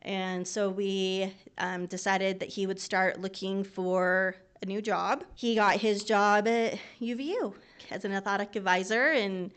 And 0.04 0.48
so 0.48 0.70
we 0.70 1.34
um, 1.58 1.86
decided 1.88 2.40
that 2.40 2.50
he 2.50 2.68
would 2.68 2.80
start 2.80 3.20
looking 3.20 3.64
for 3.64 4.36
a 4.62 4.66
new 4.66 4.82
job. 4.82 5.24
He 5.36 5.56
got 5.56 5.78
his 5.78 6.04
job 6.04 6.48
at 6.48 6.78
UVU 7.02 7.54
as 7.92 8.06
an 8.06 8.14
athletic 8.14 8.56
advisor, 8.56 9.12
and 9.12 9.52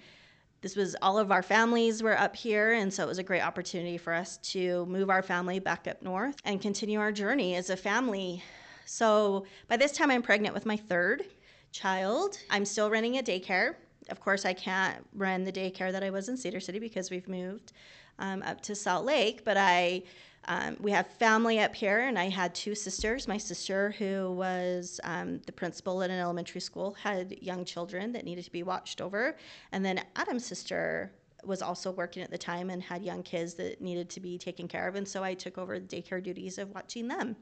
this 0.62 0.76
was 0.76 0.94
all 1.00 1.18
of 1.18 1.32
our 1.32 1.42
families 1.42 2.02
were 2.02 2.18
up 2.18 2.36
here, 2.36 2.72
and 2.72 2.92
so 2.92 3.02
it 3.02 3.06
was 3.06 3.18
a 3.18 3.22
great 3.22 3.40
opportunity 3.40 3.96
for 3.96 4.12
us 4.12 4.36
to 4.38 4.84
move 4.86 5.08
our 5.08 5.22
family 5.22 5.58
back 5.58 5.88
up 5.88 6.02
north 6.02 6.36
and 6.44 6.60
continue 6.60 7.00
our 7.00 7.12
journey 7.12 7.54
as 7.54 7.70
a 7.70 7.76
family. 7.76 8.42
So 8.84 9.46
by 9.68 9.76
this 9.76 9.92
time, 9.92 10.10
I'm 10.10 10.22
pregnant 10.22 10.54
with 10.54 10.66
my 10.66 10.76
third 10.76 11.24
child. 11.72 12.38
I'm 12.50 12.64
still 12.64 12.90
running 12.90 13.18
a 13.18 13.22
daycare. 13.22 13.76
Of 14.10 14.20
course, 14.20 14.44
I 14.44 14.52
can't 14.52 15.06
run 15.14 15.44
the 15.44 15.52
daycare 15.52 15.92
that 15.92 16.02
I 16.02 16.10
was 16.10 16.28
in 16.28 16.36
Cedar 16.36 16.60
City 16.60 16.78
because 16.78 17.10
we've 17.10 17.28
moved 17.28 17.72
um, 18.18 18.42
up 18.42 18.60
to 18.62 18.74
Salt 18.74 19.06
Lake, 19.06 19.44
but 19.44 19.56
I 19.56 20.02
um, 20.46 20.76
we 20.80 20.90
have 20.90 21.06
family 21.06 21.60
up 21.60 21.74
here, 21.74 22.00
and 22.00 22.18
I 22.18 22.28
had 22.28 22.54
two 22.54 22.74
sisters. 22.74 23.28
My 23.28 23.36
sister, 23.36 23.94
who 23.98 24.32
was 24.32 25.00
um, 25.04 25.40
the 25.46 25.52
principal 25.52 26.02
at 26.02 26.10
an 26.10 26.18
elementary 26.18 26.60
school, 26.60 26.94
had 26.94 27.36
young 27.40 27.64
children 27.64 28.12
that 28.12 28.24
needed 28.24 28.44
to 28.44 28.52
be 28.52 28.62
watched 28.62 29.00
over. 29.00 29.36
And 29.72 29.84
then 29.84 30.02
Adam's 30.16 30.46
sister 30.46 31.12
was 31.44 31.62
also 31.62 31.90
working 31.90 32.22
at 32.22 32.30
the 32.30 32.38
time 32.38 32.70
and 32.70 32.82
had 32.82 33.02
young 33.02 33.22
kids 33.22 33.54
that 33.54 33.80
needed 33.80 34.10
to 34.10 34.20
be 34.20 34.38
taken 34.38 34.68
care 34.68 34.88
of. 34.88 34.94
And 34.94 35.06
so 35.06 35.22
I 35.22 35.34
took 35.34 35.58
over 35.58 35.78
the 35.78 35.86
daycare 35.86 36.22
duties 36.22 36.58
of 36.58 36.74
watching 36.74 37.08
them. 37.08 37.36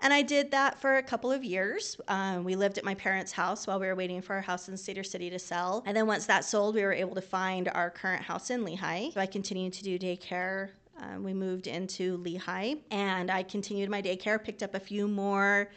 And 0.00 0.12
I 0.12 0.22
did 0.22 0.50
that 0.50 0.78
for 0.80 0.96
a 0.96 1.02
couple 1.02 1.32
of 1.32 1.44
years. 1.44 1.96
Um, 2.08 2.44
we 2.44 2.56
lived 2.56 2.78
at 2.78 2.84
my 2.84 2.94
parents' 2.94 3.32
house 3.32 3.66
while 3.66 3.80
we 3.80 3.86
were 3.86 3.94
waiting 3.94 4.20
for 4.20 4.34
our 4.34 4.42
house 4.42 4.68
in 4.68 4.76
Cedar 4.76 5.04
City 5.04 5.30
to 5.30 5.38
sell. 5.38 5.82
And 5.86 5.96
then 5.96 6.06
once 6.06 6.26
that 6.26 6.44
sold, 6.44 6.74
we 6.74 6.82
were 6.82 6.92
able 6.92 7.14
to 7.14 7.22
find 7.22 7.68
our 7.68 7.90
current 7.90 8.22
house 8.22 8.50
in 8.50 8.64
Lehi. 8.64 9.12
So 9.14 9.20
I 9.20 9.26
continued 9.26 9.72
to 9.74 9.84
do 9.84 9.98
daycare 9.98 10.70
um, 11.00 11.24
we 11.24 11.34
moved 11.34 11.66
into 11.66 12.18
Lehi 12.18 12.78
and 12.90 13.30
I 13.30 13.42
continued 13.42 13.90
my 13.90 14.02
daycare, 14.02 14.42
picked 14.42 14.62
up 14.62 14.74
a 14.74 14.80
few 14.80 15.08
more 15.08 15.70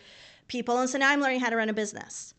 people, 0.47 0.77
and 0.79 0.89
so 0.89 0.97
now 0.97 1.11
I'm 1.11 1.21
learning 1.21 1.39
how 1.39 1.49
to 1.49 1.55
run 1.55 1.69
a 1.69 1.73
business. 1.73 2.33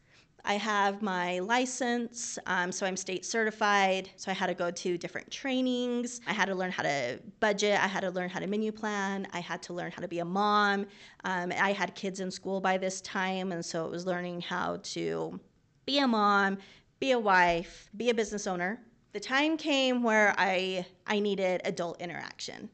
I 0.44 0.54
have 0.54 1.02
my 1.02 1.40
license, 1.40 2.38
um, 2.46 2.72
so 2.72 2.86
I'm 2.86 2.96
state 2.96 3.26
certified. 3.26 4.08
So 4.16 4.30
I 4.30 4.34
had 4.34 4.46
to 4.46 4.54
go 4.54 4.70
to 4.70 4.96
different 4.96 5.30
trainings. 5.30 6.20
I 6.26 6.32
had 6.32 6.46
to 6.46 6.54
learn 6.54 6.70
how 6.70 6.84
to 6.84 7.20
budget. 7.40 7.78
I 7.82 7.86
had 7.86 8.00
to 8.00 8.10
learn 8.10 8.30
how 8.30 8.40
to 8.40 8.46
menu 8.46 8.72
plan. 8.72 9.26
I 9.32 9.40
had 9.40 9.62
to 9.64 9.74
learn 9.74 9.90
how 9.90 10.00
to 10.00 10.08
be 10.08 10.20
a 10.20 10.24
mom. 10.24 10.86
Um, 11.24 11.52
I 11.52 11.72
had 11.72 11.94
kids 11.94 12.20
in 12.20 12.30
school 12.30 12.60
by 12.60 12.78
this 12.78 13.00
time, 13.02 13.52
and 13.52 13.64
so 13.64 13.84
it 13.84 13.90
was 13.90 14.06
learning 14.06 14.40
how 14.40 14.78
to 14.84 15.38
be 15.84 15.98
a 15.98 16.06
mom, 16.06 16.58
be 17.00 17.10
a 17.10 17.18
wife, 17.18 17.90
be 17.96 18.10
a 18.10 18.14
business 18.14 18.46
owner, 18.46 18.80
the 19.12 19.20
time 19.20 19.56
came 19.56 20.02
where 20.02 20.34
I 20.38 20.86
I 21.06 21.18
needed 21.18 21.60
adult 21.64 22.00
interaction. 22.00 22.68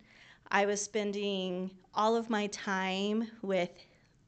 I 0.50 0.66
was 0.66 0.80
spending 0.80 1.70
all 1.94 2.16
of 2.16 2.30
my 2.30 2.48
time 2.48 3.28
with 3.42 3.70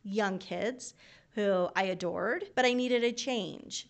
young 0.04 0.38
kids 0.38 0.94
who 1.34 1.68
I 1.76 1.84
adored, 1.84 2.46
but 2.54 2.64
I 2.64 2.72
needed 2.72 3.04
a 3.04 3.12
change. 3.12 3.88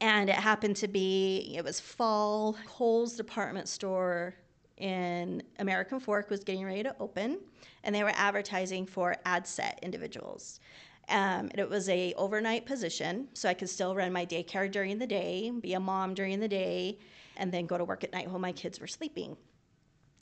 And 0.00 0.28
it 0.28 0.36
happened 0.36 0.76
to 0.76 0.88
be 0.88 1.54
it 1.56 1.64
was 1.64 1.80
fall, 1.80 2.56
Kohl's 2.66 3.16
department 3.16 3.68
store 3.68 4.34
in 4.76 5.42
American 5.58 5.98
Fork 5.98 6.28
was 6.28 6.44
getting 6.44 6.64
ready 6.64 6.82
to 6.82 6.94
open, 7.00 7.38
and 7.82 7.94
they 7.94 8.04
were 8.04 8.12
advertising 8.14 8.84
for 8.84 9.16
ad 9.24 9.46
set 9.46 9.78
individuals. 9.82 10.60
Um, 11.08 11.50
it 11.54 11.68
was 11.70 11.88
a 11.88 12.12
overnight 12.14 12.66
position, 12.66 13.28
so 13.32 13.48
I 13.48 13.54
could 13.54 13.70
still 13.70 13.94
run 13.94 14.12
my 14.12 14.26
daycare 14.26 14.70
during 14.70 14.98
the 14.98 15.06
day, 15.06 15.50
be 15.50 15.74
a 15.74 15.80
mom 15.80 16.14
during 16.14 16.40
the 16.40 16.48
day, 16.48 16.98
and 17.36 17.52
then 17.52 17.66
go 17.66 17.78
to 17.78 17.84
work 17.84 18.04
at 18.04 18.12
night 18.12 18.28
while 18.28 18.38
my 18.38 18.52
kids 18.52 18.80
were 18.80 18.86
sleeping. 18.86 19.36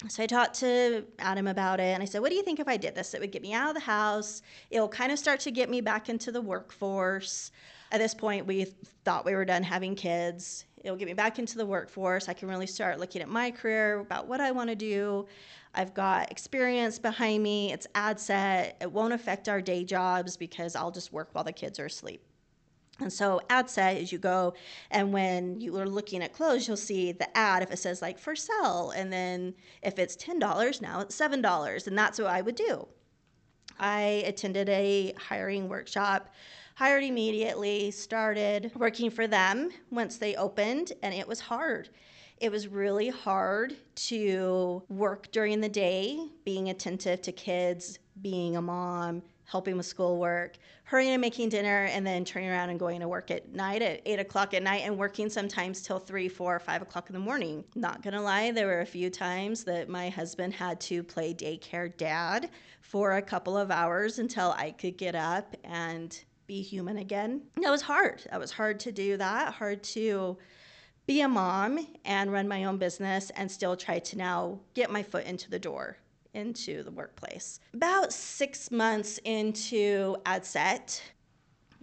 So 0.08 0.22
I 0.22 0.26
talked 0.26 0.54
to 0.60 1.04
Adam 1.18 1.46
about 1.46 1.80
it 1.80 1.94
and 1.94 2.02
I 2.02 2.06
said, 2.06 2.20
What 2.20 2.30
do 2.30 2.36
you 2.36 2.42
think 2.42 2.60
if 2.60 2.68
I 2.68 2.76
did 2.76 2.94
this? 2.94 3.14
It 3.14 3.20
would 3.20 3.32
get 3.32 3.42
me 3.42 3.54
out 3.54 3.68
of 3.68 3.74
the 3.74 3.80
house. 3.80 4.42
It'll 4.70 4.88
kind 4.88 5.12
of 5.12 5.18
start 5.18 5.40
to 5.40 5.50
get 5.50 5.70
me 5.70 5.80
back 5.80 6.08
into 6.08 6.30
the 6.32 6.40
workforce. 6.40 7.52
At 7.92 7.98
this 7.98 8.14
point, 8.14 8.46
we 8.46 8.64
thought 9.04 9.24
we 9.24 9.34
were 9.34 9.44
done 9.44 9.62
having 9.62 9.94
kids. 9.94 10.64
It'll 10.82 10.96
get 10.96 11.06
me 11.06 11.14
back 11.14 11.38
into 11.38 11.56
the 11.56 11.64
workforce. 11.64 12.28
I 12.28 12.34
can 12.34 12.48
really 12.48 12.66
start 12.66 12.98
looking 12.98 13.22
at 13.22 13.28
my 13.28 13.50
career, 13.50 14.00
about 14.00 14.26
what 14.26 14.40
I 14.40 14.50
want 14.50 14.68
to 14.68 14.76
do. 14.76 15.26
I've 15.74 15.94
got 15.94 16.30
experience 16.30 16.98
behind 16.98 17.42
me. 17.42 17.72
It's 17.72 17.86
ad 17.94 18.20
set. 18.20 18.76
It 18.80 18.90
won't 18.90 19.12
affect 19.12 19.48
our 19.48 19.60
day 19.60 19.84
jobs 19.84 20.36
because 20.36 20.76
I'll 20.76 20.90
just 20.90 21.12
work 21.12 21.30
while 21.32 21.44
the 21.44 21.52
kids 21.52 21.78
are 21.78 21.86
asleep. 21.86 22.22
And 23.00 23.12
so 23.12 23.40
ad 23.50 23.68
set 23.68 23.96
is 23.96 24.12
you 24.12 24.18
go 24.18 24.54
and 24.90 25.12
when 25.12 25.60
you 25.60 25.76
are 25.78 25.88
looking 25.88 26.22
at 26.22 26.32
clothes, 26.32 26.68
you'll 26.68 26.76
see 26.76 27.12
the 27.12 27.36
ad 27.36 27.62
if 27.62 27.70
it 27.72 27.78
says 27.78 28.00
like 28.00 28.18
for 28.18 28.36
sale. 28.36 28.92
And 28.94 29.12
then 29.12 29.54
if 29.82 29.98
it's 29.98 30.16
$10, 30.16 30.80
now 30.80 31.00
it's 31.00 31.18
$7. 31.18 31.86
And 31.86 31.98
that's 31.98 32.18
what 32.18 32.28
I 32.28 32.40
would 32.40 32.54
do. 32.54 32.86
I 33.78 34.22
attended 34.26 34.68
a 34.68 35.12
hiring 35.18 35.68
workshop, 35.68 36.32
hired 36.76 37.02
immediately, 37.02 37.90
started 37.90 38.70
working 38.76 39.10
for 39.10 39.26
them 39.26 39.70
once 39.90 40.18
they 40.18 40.36
opened, 40.36 40.92
and 41.02 41.12
it 41.12 41.26
was 41.26 41.40
hard. 41.40 41.88
It 42.38 42.50
was 42.50 42.68
really 42.68 43.08
hard 43.08 43.76
to 43.96 44.82
work 44.88 45.30
during 45.32 45.60
the 45.60 45.68
day, 45.68 46.28
being 46.44 46.68
attentive 46.68 47.22
to 47.22 47.32
kids, 47.32 47.98
being 48.22 48.56
a 48.56 48.62
mom, 48.62 49.22
helping 49.44 49.76
with 49.76 49.86
schoolwork, 49.86 50.56
hurrying 50.84 51.12
and 51.12 51.20
making 51.20 51.48
dinner, 51.48 51.84
and 51.84 52.06
then 52.06 52.24
turning 52.24 52.50
around 52.50 52.70
and 52.70 52.78
going 52.78 53.00
to 53.00 53.08
work 53.08 53.30
at 53.30 53.52
night 53.52 53.82
at 53.82 54.00
eight 54.06 54.18
o'clock 54.18 54.54
at 54.54 54.62
night 54.62 54.82
and 54.84 54.96
working 54.96 55.28
sometimes 55.28 55.82
till 55.82 55.98
three, 55.98 56.28
four, 56.28 56.58
five 56.58 56.82
o'clock 56.82 57.08
in 57.08 57.14
the 57.14 57.20
morning. 57.20 57.64
Not 57.74 58.02
gonna 58.02 58.22
lie, 58.22 58.50
there 58.50 58.66
were 58.66 58.80
a 58.80 58.86
few 58.86 59.10
times 59.10 59.64
that 59.64 59.88
my 59.88 60.08
husband 60.08 60.54
had 60.54 60.80
to 60.82 61.02
play 61.02 61.34
daycare 61.34 61.94
dad 61.96 62.50
for 62.80 63.16
a 63.16 63.22
couple 63.22 63.56
of 63.56 63.70
hours 63.70 64.18
until 64.18 64.52
I 64.52 64.70
could 64.70 64.96
get 64.96 65.14
up 65.14 65.56
and 65.64 66.18
be 66.46 66.62
human 66.62 66.98
again. 66.98 67.42
That 67.60 67.70
was 67.70 67.82
hard. 67.82 68.22
That 68.30 68.40
was 68.40 68.52
hard 68.52 68.80
to 68.80 68.92
do 68.92 69.16
that, 69.16 69.54
hard 69.54 69.82
to 69.84 70.36
be 71.06 71.20
a 71.20 71.28
mom 71.28 71.86
and 72.04 72.32
run 72.32 72.48
my 72.48 72.64
own 72.64 72.78
business 72.78 73.30
and 73.36 73.50
still 73.50 73.76
try 73.76 73.98
to 73.98 74.16
now 74.16 74.58
get 74.74 74.90
my 74.90 75.02
foot 75.02 75.24
into 75.26 75.50
the 75.50 75.58
door 75.58 75.98
into 76.34 76.82
the 76.82 76.90
workplace. 76.90 77.60
About 77.72 78.12
six 78.12 78.70
months 78.70 79.18
into 79.24 80.16
AdSet, 80.26 81.00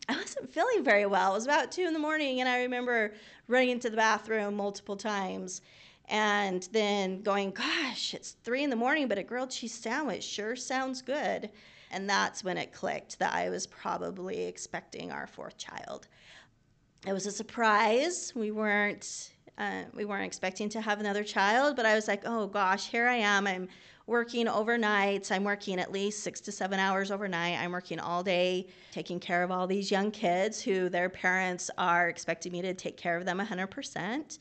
I 0.10 0.16
wasn't 0.18 0.52
feeling 0.52 0.84
very 0.84 1.06
well. 1.06 1.32
It 1.32 1.36
was 1.36 1.46
about 1.46 1.72
two 1.72 1.84
in 1.84 1.94
the 1.94 2.00
morning, 2.00 2.42
and 2.42 2.50
I 2.50 2.62
remember 2.62 3.14
running 3.48 3.70
into 3.70 3.90
the 3.90 3.98
bathroom 3.98 4.56
multiple 4.56 4.96
times 4.96 5.62
and 6.10 6.68
then 6.72 7.22
going, 7.22 7.52
Gosh, 7.52 8.14
it's 8.14 8.36
three 8.44 8.64
in 8.64 8.70
the 8.70 8.76
morning, 8.76 9.08
but 9.08 9.18
a 9.18 9.24
grilled 9.24 9.52
cheese 9.52 9.74
sandwich 9.74 10.24
sure 10.24 10.56
sounds 10.56 11.02
good. 11.02 11.50
And 11.92 12.10
that's 12.10 12.44
when 12.44 12.58
it 12.58 12.72
clicked 12.72 13.20
that 13.20 13.34
I 13.34 13.50
was 13.50 13.68
probably 13.68 14.44
expecting 14.44 15.12
our 15.12 15.28
fourth 15.28 15.58
child. 15.58 16.08
It 17.06 17.14
was 17.14 17.26
a 17.26 17.32
surprise. 17.32 18.34
We 18.36 18.52
weren't 18.52 19.32
uh, 19.58 19.84
we 19.94 20.06
weren't 20.06 20.26
expecting 20.26 20.70
to 20.70 20.82
have 20.82 21.00
another 21.00 21.24
child, 21.24 21.76
but 21.76 21.86
I 21.86 21.96
was 21.96 22.08
like, 22.08 22.24
oh 22.26 22.48
gosh, 22.48 22.88
here 22.88 23.08
I 23.08 23.18
am. 23.18 23.48
I'm 23.48 23.68
working 24.12 24.48
overnight. 24.48 25.32
I'm 25.32 25.46
working 25.46 25.80
at 25.80 25.92
least 25.92 26.22
six 26.22 26.42
to 26.42 26.52
seven 26.52 26.80
hours 26.80 27.10
overnight. 27.10 27.58
I'm 27.58 27.72
working 27.72 27.98
all 27.98 28.22
day, 28.22 28.68
taking 28.92 29.20
care 29.20 29.42
of 29.42 29.52
all 29.52 29.66
these 29.66 29.90
young 29.90 30.12
kids 30.12 30.62
who 30.62 30.90
their 30.90 31.10
parents 31.10 31.72
are 31.78 32.10
expecting 32.10 32.52
me 32.52 32.62
to 32.62 32.74
take 32.74 32.98
care 32.98 33.18
of 33.18 33.26
them 33.26 33.40
100%. 33.40 34.38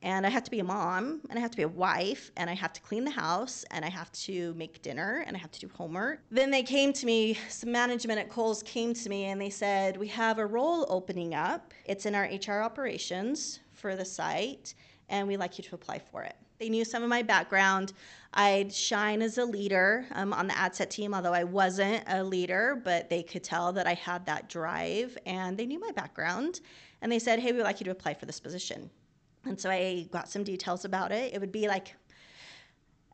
And 0.00 0.26
I 0.26 0.30
have 0.30 0.42
to 0.42 0.50
be 0.50 0.58
a 0.58 0.64
mom, 0.64 1.20
and 1.30 1.38
I 1.38 1.40
have 1.40 1.52
to 1.52 1.56
be 1.56 1.62
a 1.62 1.68
wife, 1.68 2.32
and 2.36 2.50
I 2.50 2.54
have 2.54 2.72
to 2.72 2.80
clean 2.80 3.04
the 3.04 3.12
house, 3.12 3.64
and 3.70 3.84
I 3.84 3.88
have 3.88 4.10
to 4.12 4.52
make 4.54 4.82
dinner, 4.82 5.22
and 5.24 5.36
I 5.36 5.38
have 5.38 5.52
to 5.52 5.60
do 5.60 5.70
homework. 5.72 6.22
Then 6.32 6.50
they 6.50 6.64
came 6.64 6.92
to 6.94 7.06
me, 7.06 7.38
some 7.48 7.70
management 7.70 8.18
at 8.18 8.28
Kohl's 8.28 8.64
came 8.64 8.94
to 8.94 9.08
me, 9.08 9.26
and 9.26 9.40
they 9.40 9.50
said, 9.50 9.96
We 9.96 10.08
have 10.08 10.40
a 10.40 10.46
role 10.46 10.86
opening 10.88 11.36
up. 11.36 11.72
It's 11.84 12.04
in 12.04 12.16
our 12.16 12.24
HR 12.24 12.62
operations 12.62 13.60
for 13.72 13.94
the 13.94 14.04
site, 14.04 14.74
and 15.08 15.28
we'd 15.28 15.36
like 15.36 15.56
you 15.56 15.62
to 15.62 15.76
apply 15.76 16.00
for 16.00 16.24
it. 16.24 16.34
They 16.62 16.68
knew 16.68 16.84
some 16.84 17.02
of 17.02 17.08
my 17.08 17.22
background. 17.22 17.92
I'd 18.34 18.72
shine 18.72 19.20
as 19.20 19.36
a 19.36 19.44
leader 19.44 20.06
um, 20.12 20.32
on 20.32 20.46
the 20.46 20.56
ad 20.56 20.76
set 20.76 20.92
team, 20.92 21.12
although 21.12 21.32
I 21.32 21.42
wasn't 21.42 22.04
a 22.06 22.22
leader, 22.22 22.80
but 22.84 23.10
they 23.10 23.24
could 23.24 23.42
tell 23.42 23.72
that 23.72 23.88
I 23.88 23.94
had 23.94 24.24
that 24.26 24.48
drive 24.48 25.18
and 25.26 25.58
they 25.58 25.66
knew 25.66 25.80
my 25.80 25.90
background. 25.90 26.60
And 27.00 27.10
they 27.10 27.18
said, 27.18 27.40
Hey, 27.40 27.50
we'd 27.50 27.64
like 27.64 27.80
you 27.80 27.84
to 27.86 27.90
apply 27.90 28.14
for 28.14 28.26
this 28.26 28.38
position. 28.38 28.88
And 29.44 29.60
so 29.60 29.70
I 29.70 30.06
got 30.12 30.28
some 30.28 30.44
details 30.44 30.84
about 30.84 31.10
it. 31.10 31.34
It 31.34 31.40
would 31.40 31.50
be 31.50 31.66
like 31.66 31.96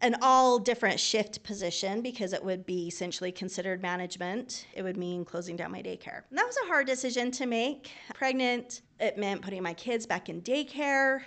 an 0.02 0.16
all 0.20 0.58
different 0.58 1.00
shift 1.00 1.42
position 1.42 2.02
because 2.02 2.34
it 2.34 2.44
would 2.44 2.66
be 2.66 2.88
essentially 2.88 3.32
considered 3.32 3.80
management. 3.80 4.66
It 4.74 4.82
would 4.82 4.98
mean 4.98 5.24
closing 5.24 5.56
down 5.56 5.72
my 5.72 5.80
daycare. 5.80 6.20
And 6.28 6.38
that 6.38 6.46
was 6.46 6.58
a 6.62 6.66
hard 6.66 6.86
decision 6.86 7.30
to 7.30 7.46
make. 7.46 7.92
Pregnant, 8.12 8.82
it 9.00 9.16
meant 9.16 9.40
putting 9.40 9.62
my 9.62 9.72
kids 9.72 10.04
back 10.04 10.28
in 10.28 10.42
daycare. 10.42 11.22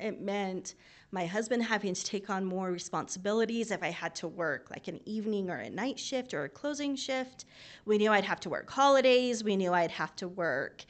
It 0.00 0.20
meant 0.20 0.74
my 1.12 1.26
husband 1.26 1.62
having 1.62 1.92
to 1.92 2.04
take 2.04 2.30
on 2.30 2.42
more 2.42 2.72
responsibilities 2.72 3.70
if 3.70 3.82
I 3.82 3.90
had 3.90 4.14
to 4.16 4.28
work 4.28 4.70
like 4.70 4.88
an 4.88 4.98
evening 5.04 5.50
or 5.50 5.58
a 5.58 5.68
night 5.68 5.98
shift 5.98 6.32
or 6.32 6.44
a 6.44 6.48
closing 6.48 6.96
shift. 6.96 7.44
We 7.84 7.98
knew 7.98 8.10
I'd 8.10 8.24
have 8.24 8.40
to 8.40 8.48
work 8.48 8.70
holidays. 8.70 9.44
We 9.44 9.56
knew 9.56 9.74
I'd 9.74 9.90
have 9.90 10.16
to 10.16 10.28
work, 10.28 10.84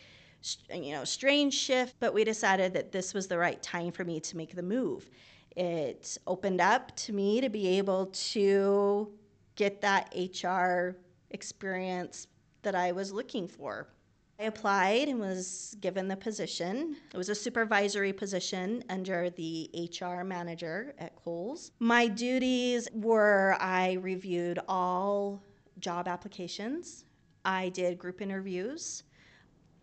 you 0.73 0.93
know, 0.93 1.05
strange 1.05 1.55
shift. 1.55 1.97
But 1.99 2.15
we 2.15 2.23
decided 2.23 2.73
that 2.75 2.93
this 2.93 3.13
was 3.13 3.27
the 3.27 3.37
right 3.37 3.61
time 3.61 3.91
for 3.91 4.05
me 4.05 4.21
to 4.21 4.37
make 4.37 4.55
the 4.55 4.63
move. 4.63 5.11
It 5.57 6.17
opened 6.29 6.61
up 6.61 6.95
to 6.97 7.13
me 7.13 7.41
to 7.41 7.49
be 7.49 7.79
able 7.79 8.07
to 8.07 9.13
get 9.57 9.81
that 9.81 10.15
HR 10.17 10.97
experience 11.31 12.29
that 12.63 12.77
I 12.77 12.93
was 12.93 13.13
looking 13.13 13.49
for. 13.49 13.89
I 14.41 14.45
applied 14.45 15.09
and 15.09 15.21
was 15.21 15.77
given 15.81 16.09
the 16.09 16.17
position. 16.17 16.97
It 17.13 17.17
was 17.17 17.29
a 17.29 17.35
supervisory 17.35 18.13
position 18.13 18.83
under 18.89 19.31
the 19.31 19.71
HR 20.01 20.25
manager 20.25 20.95
at 20.99 21.15
Kohl's. 21.17 21.71
My 21.79 22.09
duties 22.09 22.89
were 22.93 23.57
I 23.61 23.95
reviewed 23.95 24.59
all 24.69 25.43
job 25.79 26.09
applications, 26.09 27.05
I 27.45 27.69
did 27.71 27.99
group 27.99 28.21
interviews, 28.21 29.05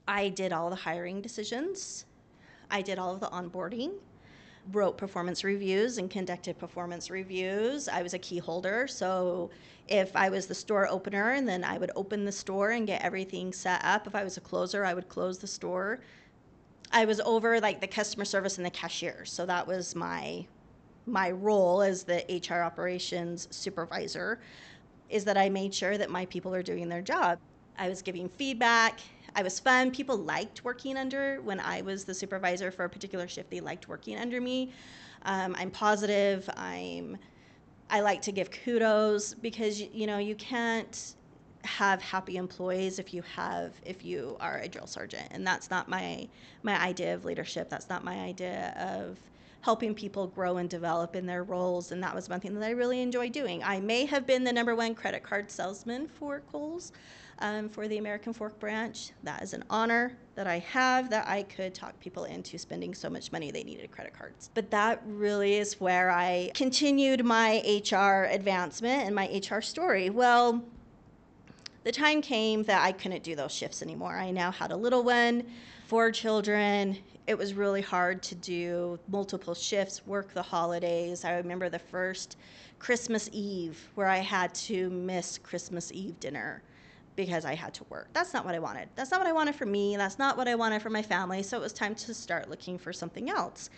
I 0.08 0.30
did 0.30 0.54
all 0.54 0.70
the 0.70 0.76
hiring 0.76 1.22
decisions, 1.22 2.06
I 2.72 2.82
did 2.82 3.00
all 3.00 3.14
of 3.14 3.20
the 3.20 3.28
onboarding 3.28 3.94
wrote 4.72 4.98
performance 4.98 5.44
reviews 5.44 5.98
and 5.98 6.10
conducted 6.10 6.58
performance 6.58 7.10
reviews. 7.10 7.88
I 7.88 8.02
was 8.02 8.14
a 8.14 8.20
key 8.20 8.38
holder, 8.38 8.88
so 8.88 9.50
if 9.88 10.16
I 10.16 10.30
was 10.30 10.48
the 10.48 10.56
store 10.56 10.88
opener, 10.88 11.32
and 11.32 11.48
then 11.48 11.64
I 11.64 11.78
would 11.78 11.92
open 11.96 12.26
the 12.26 12.32
store 12.32 12.72
and 12.72 12.86
get 12.86 13.02
everything 13.04 13.52
set 13.52 13.84
up. 13.84 14.06
If 14.06 14.16
I 14.16 14.24
was 14.24 14.38
a 14.38 14.42
closer, 14.42 14.86
I 14.86 14.94
would 14.94 15.10
close 15.10 15.40
the 15.40 15.48
store. 15.48 16.00
I 16.92 17.06
was 17.06 17.20
over 17.22 17.60
like 17.60 17.82
the 17.82 17.88
customer 17.88 18.26
service 18.26 18.58
and 18.58 18.66
the 18.66 18.72
cashier, 18.72 19.26
so 19.26 19.46
that 19.46 19.66
was 19.66 19.96
my 19.96 20.46
my 21.06 21.32
role 21.32 21.82
as 21.82 22.04
the 22.04 22.24
HR 22.30 22.62
operations 22.62 23.48
supervisor. 23.52 24.40
Is 25.10 25.26
that 25.26 25.38
I 25.38 25.50
made 25.50 25.74
sure 25.74 25.98
that 25.98 26.12
my 26.12 26.26
people 26.28 26.54
are 26.54 26.62
doing 26.62 26.88
their 26.88 27.02
job. 27.02 27.40
I 27.80 27.90
was 27.90 28.02
giving 28.02 28.30
feedback 28.30 29.00
I 29.36 29.44
was 29.44 29.60
fun. 29.60 29.92
People 29.92 30.18
liked 30.18 30.64
working 30.64 30.98
under 30.98 31.42
when 31.42 31.60
I 31.60 31.82
was 31.82 32.06
the 32.06 32.14
supervisor 32.14 32.72
for 32.72 32.86
a 32.86 32.90
particular 32.90 33.28
shift. 33.28 33.50
They 33.50 33.60
liked 33.60 33.88
working 33.88 34.18
under 34.18 34.40
me. 34.42 34.72
Um, 35.24 35.56
I'm 35.58 35.72
positive. 35.72 36.50
I'm. 36.56 37.18
I 37.90 38.02
like 38.02 38.22
to 38.24 38.32
give 38.32 38.52
kudos 38.52 39.34
because 39.34 39.82
you 39.82 40.06
know 40.06 40.20
you 40.20 40.36
can't 40.36 41.16
have 41.64 42.02
happy 42.02 42.38
employees 42.38 43.00
if 43.00 43.14
you 43.14 43.22
have 43.36 43.74
if 43.86 44.06
you 44.06 44.38
are 44.40 44.60
a 44.60 44.68
drill 44.68 44.88
sergeant 44.88 45.28
and 45.32 45.46
that's 45.46 45.70
not 45.70 45.90
my 45.90 46.28
my 46.64 46.80
idea 46.82 47.14
of 47.14 47.26
leadership 47.26 47.70
that's 47.70 47.90
not 47.90 48.04
my 48.04 48.20
idea 48.22 48.74
of 48.78 49.18
helping 49.62 49.94
people 49.94 50.28
grow 50.28 50.58
and 50.58 50.70
develop 50.70 51.16
in 51.16 51.26
their 51.26 51.44
roles 51.44 51.92
and 51.92 52.02
that 52.02 52.16
was 52.16 52.30
one 52.30 52.40
thing 52.40 52.54
that 52.54 52.66
i 52.66 52.70
really 52.70 53.02
enjoy 53.02 53.28
doing 53.30 53.62
i 53.64 53.80
may 53.80 54.06
have 54.06 54.26
been 54.26 54.46
the 54.46 54.54
number 54.54 54.74
one 54.74 54.96
credit 54.96 55.22
card 55.22 55.52
salesman 55.52 56.08
for 56.08 56.42
Kohl's 56.52 56.94
um, 57.40 57.70
for 57.70 57.88
the 57.88 57.98
American 57.98 58.34
Fork 58.34 58.60
branch. 58.60 59.12
That 59.24 59.42
is 59.42 59.54
an 59.54 59.64
honor 59.70 60.18
that 60.36 60.48
I 60.48 60.60
have 60.60 61.10
that 61.10 61.28
I 61.28 61.44
could 61.44 61.74
talk 61.74 62.00
people 62.00 62.26
into 62.26 62.58
spending 62.58 62.94
so 62.94 63.10
much 63.10 63.32
money 63.32 63.52
they 63.52 63.64
needed 63.64 63.92
credit 63.92 64.14
cards. 64.14 64.50
But 64.54 64.70
that 64.72 65.02
really 65.06 65.56
is 65.56 65.80
where 65.80 66.12
I 66.12 66.52
continued 66.54 67.26
my 67.26 67.62
HR 67.66 68.26
advancement 68.32 69.04
and 69.04 69.16
my 69.16 69.28
HR 69.28 69.62
story. 69.62 70.10
Well, 70.10 70.64
the 71.84 71.92
time 71.92 72.22
came 72.22 72.64
that 72.64 72.84
I 72.84 72.92
couldn't 72.92 73.24
do 73.24 73.36
those 73.36 73.54
shifts 73.54 73.82
anymore. 73.82 74.16
I 74.16 74.32
now 74.32 74.52
had 74.52 74.72
a 74.72 74.76
little 74.76 75.04
one, 75.04 75.44
four 75.88 76.12
children. 76.12 76.98
It 77.26 77.38
was 77.38 77.54
really 77.54 77.82
hard 77.82 78.22
to 78.24 78.36
do 78.36 79.00
multiple 79.08 79.54
shifts, 79.54 80.06
work 80.06 80.34
the 80.34 80.42
holidays. 80.42 81.24
I 81.24 81.38
remember 81.38 81.70
the 81.70 81.80
first 81.80 82.38
Christmas 82.80 83.30
Eve 83.32 83.90
where 83.96 84.08
I 84.08 84.18
had 84.18 84.54
to 84.56 84.90
miss 84.90 85.38
Christmas 85.38 85.92
Eve 85.92 86.20
dinner 86.20 86.62
because 87.20 87.44
I 87.44 87.54
had 87.54 87.74
to 87.74 87.84
work. 87.90 88.08
That's 88.14 88.34
not 88.34 88.46
what 88.46 88.56
I 88.56 88.60
wanted. 88.60 88.88
That's 88.96 89.12
not 89.12 89.20
what 89.20 89.28
I 89.28 89.34
wanted 89.34 89.54
for 89.54 89.66
me. 89.66 89.98
That's 89.98 90.18
not 90.18 90.38
what 90.38 90.48
I 90.48 90.56
wanted 90.56 90.82
for 90.82 90.90
my 90.90 91.02
family. 91.02 91.44
So 91.44 91.58
it 91.58 91.60
was 91.60 91.74
time 91.74 91.94
to 91.96 92.14
start 92.14 92.50
looking 92.50 92.78
for 92.78 92.94
something 92.94 93.30
else. 93.30 93.70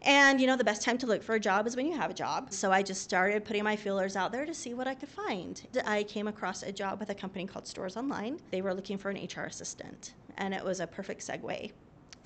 And 0.00 0.40
you 0.40 0.46
know, 0.46 0.56
the 0.56 0.64
best 0.64 0.80
time 0.80 0.96
to 0.98 1.06
look 1.06 1.22
for 1.22 1.34
a 1.34 1.40
job 1.40 1.66
is 1.66 1.76
when 1.76 1.84
you 1.84 1.94
have 1.98 2.10
a 2.10 2.14
job. 2.14 2.50
So 2.50 2.72
I 2.72 2.82
just 2.82 3.02
started 3.02 3.44
putting 3.44 3.62
my 3.62 3.76
feelers 3.76 4.16
out 4.16 4.32
there 4.32 4.46
to 4.46 4.54
see 4.54 4.72
what 4.72 4.88
I 4.88 4.94
could 4.94 5.10
find. 5.10 5.60
I 5.84 6.04
came 6.04 6.28
across 6.28 6.62
a 6.62 6.72
job 6.72 6.98
with 6.98 7.10
a 7.10 7.14
company 7.14 7.44
called 7.44 7.66
Stores 7.66 7.98
Online. 7.98 8.40
They 8.50 8.62
were 8.62 8.72
looking 8.72 8.96
for 8.96 9.10
an 9.10 9.18
HR 9.22 9.42
assistant, 9.42 10.14
and 10.38 10.54
it 10.54 10.64
was 10.64 10.80
a 10.80 10.86
perfect 10.86 11.20
segue 11.20 11.72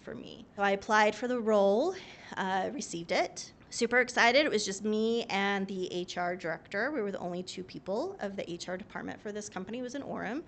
for 0.00 0.14
me. 0.14 0.46
So 0.54 0.62
I 0.62 0.70
applied 0.70 1.16
for 1.16 1.26
the 1.26 1.40
role, 1.40 1.96
uh, 2.36 2.70
received 2.72 3.10
it, 3.10 3.52
super 3.72 4.00
excited. 4.00 4.44
It 4.44 4.50
was 4.50 4.64
just 4.64 4.84
me 4.84 5.24
and 5.24 5.66
the 5.66 6.06
HR 6.06 6.34
director. 6.34 6.90
We 6.90 7.00
were 7.00 7.10
the 7.10 7.18
only 7.18 7.42
two 7.42 7.64
people 7.64 8.16
of 8.20 8.36
the 8.36 8.42
HR 8.42 8.76
department 8.76 9.20
for 9.20 9.32
this 9.32 9.48
company. 9.48 9.78
It 9.78 9.82
was 9.82 9.94
in 9.94 10.02
Orem. 10.02 10.42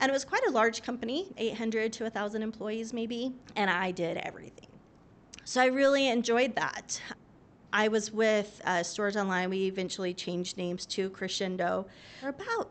And 0.00 0.10
it 0.10 0.12
was 0.12 0.24
quite 0.24 0.42
a 0.48 0.50
large 0.50 0.82
company, 0.82 1.32
800 1.36 1.92
to 1.94 2.02
1,000 2.04 2.42
employees 2.42 2.92
maybe, 2.92 3.32
and 3.54 3.70
I 3.70 3.92
did 3.92 4.16
everything. 4.18 4.68
So 5.44 5.60
I 5.60 5.66
really 5.66 6.08
enjoyed 6.08 6.56
that. 6.56 7.00
I 7.72 7.88
was 7.88 8.12
with 8.12 8.60
uh, 8.64 8.82
Stores 8.82 9.16
Online. 9.16 9.50
We 9.50 9.66
eventually 9.66 10.14
changed 10.14 10.56
names 10.56 10.84
to 10.86 11.10
Crexendo 11.10 11.86
for 12.20 12.28
about 12.28 12.70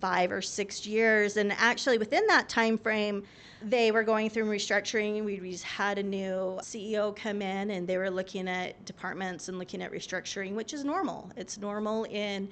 five 0.00 0.32
or 0.32 0.42
six 0.42 0.86
years. 0.86 1.36
And 1.36 1.52
actually, 1.52 1.98
within 1.98 2.26
that 2.26 2.48
time 2.48 2.78
frame, 2.78 3.24
they 3.62 3.90
were 3.90 4.02
going 4.02 4.30
through 4.30 4.44
restructuring. 4.44 5.24
We 5.24 5.38
just 5.50 5.64
had 5.64 5.98
a 5.98 6.02
new 6.02 6.58
CEO 6.62 7.14
come 7.14 7.42
in 7.42 7.70
and 7.72 7.86
they 7.86 7.98
were 7.98 8.10
looking 8.10 8.48
at 8.48 8.84
departments 8.84 9.48
and 9.48 9.58
looking 9.58 9.82
at 9.82 9.92
restructuring, 9.92 10.54
which 10.54 10.72
is 10.72 10.84
normal. 10.84 11.30
It's 11.36 11.58
normal 11.58 12.04
in 12.04 12.48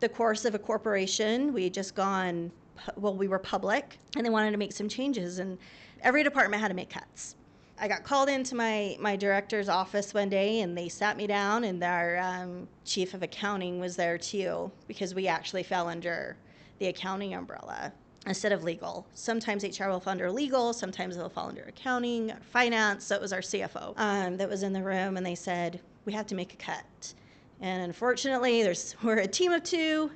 the 0.00 0.08
course 0.08 0.44
of 0.44 0.54
a 0.54 0.58
corporation. 0.58 1.52
We 1.52 1.70
just 1.70 1.94
gone, 1.94 2.50
well, 2.96 3.14
we 3.14 3.28
were 3.28 3.38
public 3.38 3.98
and 4.16 4.26
they 4.26 4.30
wanted 4.30 4.50
to 4.52 4.56
make 4.56 4.72
some 4.72 4.88
changes, 4.88 5.38
and 5.38 5.58
every 6.02 6.22
department 6.22 6.60
had 6.60 6.68
to 6.68 6.74
make 6.74 6.90
cuts. 6.90 7.36
I 7.78 7.88
got 7.88 8.04
called 8.04 8.28
into 8.28 8.54
my, 8.54 8.96
my 9.00 9.16
director's 9.16 9.70
office 9.70 10.12
one 10.12 10.28
day 10.28 10.60
and 10.60 10.76
they 10.76 10.88
sat 10.88 11.16
me 11.16 11.26
down, 11.26 11.64
and 11.64 11.82
our 11.82 12.18
um, 12.18 12.68
chief 12.84 13.14
of 13.14 13.22
accounting 13.22 13.78
was 13.78 13.96
there 13.96 14.18
too 14.18 14.70
because 14.88 15.14
we 15.14 15.28
actually 15.28 15.62
fell 15.62 15.88
under 15.88 16.36
the 16.80 16.88
accounting 16.88 17.34
umbrella 17.34 17.92
instead 18.26 18.52
of 18.52 18.64
legal. 18.64 19.06
Sometimes 19.14 19.62
HR 19.62 19.86
will 19.88 20.00
fall 20.00 20.12
under 20.12 20.30
legal, 20.30 20.72
sometimes 20.72 21.16
it'll 21.16 21.28
fall 21.28 21.48
under 21.48 21.62
accounting, 21.62 22.32
finance. 22.50 23.04
So 23.04 23.14
it 23.14 23.20
was 23.20 23.32
our 23.32 23.40
CFO 23.40 23.94
um, 23.96 24.36
that 24.38 24.48
was 24.48 24.62
in 24.62 24.72
the 24.72 24.82
room, 24.82 25.16
and 25.16 25.24
they 25.24 25.34
said, 25.36 25.80
We 26.06 26.12
have 26.14 26.26
to 26.26 26.34
make 26.34 26.52
a 26.52 26.56
cut. 26.56 27.14
And 27.60 27.82
unfortunately, 27.84 28.62
there's, 28.62 28.96
we're 29.02 29.18
a 29.18 29.28
team 29.28 29.52
of 29.52 29.62
two, 29.62 30.10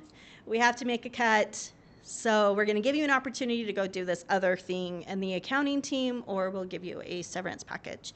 we 0.45 0.59
have 0.59 0.75
to 0.77 0.85
make 0.85 1.05
a 1.05 1.09
cut. 1.09 1.71
So 2.07 2.53
we're 2.53 2.65
going 2.65 2.75
to 2.75 2.83
give 2.83 2.95
you 2.95 3.03
an 3.03 3.09
opportunity 3.09 3.65
to 3.65 3.73
go 3.73 3.87
do 3.87 4.05
this 4.05 4.25
other 4.29 4.55
thing 4.55 5.03
in 5.03 5.19
the 5.19 5.35
accounting 5.35 5.81
team, 5.81 6.23
or 6.27 6.51
we'll 6.51 6.65
give 6.65 6.83
you 6.83 7.01
a 7.03 7.23
severance 7.23 7.63
package. 7.63 8.13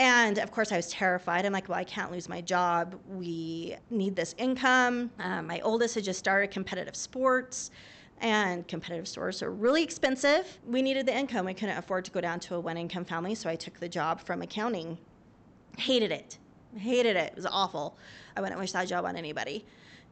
And 0.00 0.38
of 0.38 0.50
course, 0.50 0.72
I 0.72 0.76
was 0.76 0.88
terrified. 0.88 1.44
I'm 1.44 1.52
like, 1.52 1.68
well, 1.68 1.78
I 1.78 1.84
can't 1.84 2.10
lose 2.10 2.26
my 2.26 2.40
job. 2.40 2.98
We 3.06 3.76
need 3.90 4.16
this 4.16 4.34
income. 4.38 5.10
Um, 5.18 5.46
my 5.46 5.60
oldest 5.60 5.94
had 5.94 6.04
just 6.04 6.18
started 6.18 6.50
competitive 6.50 6.96
sports 6.96 7.70
and 8.22 8.66
competitive 8.66 9.06
stores 9.06 9.42
are 9.42 9.50
really 9.50 9.82
expensive. 9.82 10.58
We 10.66 10.80
needed 10.80 11.04
the 11.04 11.14
income. 11.14 11.44
We 11.44 11.52
couldn't 11.52 11.76
afford 11.76 12.06
to 12.06 12.10
go 12.10 12.20
down 12.22 12.40
to 12.40 12.54
a 12.54 12.60
one 12.60 12.78
income 12.78 13.04
family, 13.04 13.34
so 13.34 13.50
I 13.50 13.56
took 13.56 13.78
the 13.78 13.90
job 13.90 14.22
from 14.22 14.40
accounting. 14.40 14.96
Hated 15.76 16.12
it. 16.12 16.38
Hated 16.78 17.16
it. 17.16 17.32
It 17.32 17.36
was 17.36 17.44
awful. 17.44 17.98
I 18.38 18.40
wouldn't 18.40 18.58
wish 18.58 18.72
that 18.72 18.88
job 18.88 19.04
on 19.04 19.16
anybody. 19.16 19.66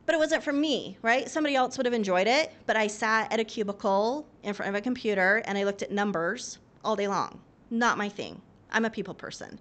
But 0.05 0.15
it 0.15 0.19
wasn't 0.19 0.43
for 0.43 0.53
me, 0.53 0.99
right? 1.01 1.31
Somebody 1.31 1.57
else 1.57 1.79
would 1.79 1.87
have 1.87 1.95
enjoyed 1.95 2.27
it, 2.27 2.53
but 2.67 2.77
I 2.77 2.89
sat 2.89 3.33
at 3.33 3.41
a 3.41 3.45
cubicle 3.45 4.27
in 4.43 4.53
front 4.53 4.69
of 4.69 4.75
a 4.75 4.83
computer 4.83 5.43
and 5.47 5.57
I 5.57 5.65
looked 5.65 5.81
at 5.81 5.91
numbers 5.91 6.59
all 6.85 6.95
day 6.95 7.09
long. 7.09 7.41
Not 7.71 7.97
my 7.97 8.11
thing. 8.11 8.43
I'm 8.71 8.85
a 8.85 8.91
people 8.91 9.15
person. 9.15 9.59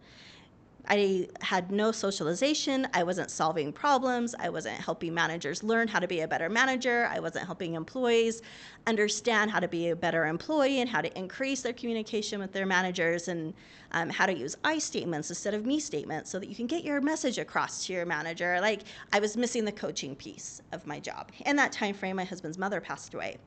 I 0.90 1.28
had 1.42 1.72
no 1.72 1.92
socialization. 1.92 2.88
I 2.94 3.04
wasn't 3.04 3.30
solving 3.30 3.74
problems. 3.74 4.34
I 4.40 4.50
wasn't 4.50 4.78
helping 4.78 5.14
managers 5.14 5.62
learn 5.64 5.88
how 5.88 6.00
to 6.00 6.08
be 6.08 6.22
a 6.22 6.28
better 6.28 6.50
manager. 6.50 7.10
I 7.12 7.20
wasn't 7.20 7.46
helping 7.46 7.76
employees 7.76 8.42
understand 8.86 9.52
how 9.52 9.60
to 9.60 9.68
be 9.68 9.90
a 9.90 9.96
better 9.96 10.26
employee 10.26 10.80
and 10.80 10.90
how 10.90 11.02
to 11.02 11.18
increase 11.18 11.62
their 11.62 11.74
communication 11.74 12.40
with 12.40 12.54
their 12.54 12.66
managers 12.66 13.28
and 13.28 13.54
um, 13.92 14.10
how 14.10 14.26
to 14.26 14.34
use 14.34 14.56
I 14.64 14.80
statements 14.80 15.30
instead 15.30 15.54
of 15.54 15.66
me 15.66 15.80
statements 15.80 16.30
so 16.30 16.40
that 16.40 16.48
you 16.48 16.56
can 16.56 16.68
get 16.68 16.84
your 16.86 17.02
message 17.02 17.38
across 17.38 17.86
to 17.88 17.94
your 17.94 18.06
manager. 18.06 18.60
Like 18.62 18.84
I 19.12 19.20
was 19.20 19.36
missing 19.36 19.66
the 19.66 19.72
coaching 19.74 20.16
piece 20.16 20.62
of 20.72 20.88
my 20.88 21.00
job. 21.00 21.32
In 21.46 21.58
that 21.58 21.74
time 21.74 21.96
frame, 21.96 22.16
my 22.16 22.24
husband's 22.24 22.58
mother 22.58 22.80
passed 22.80 23.14
away. 23.14 23.38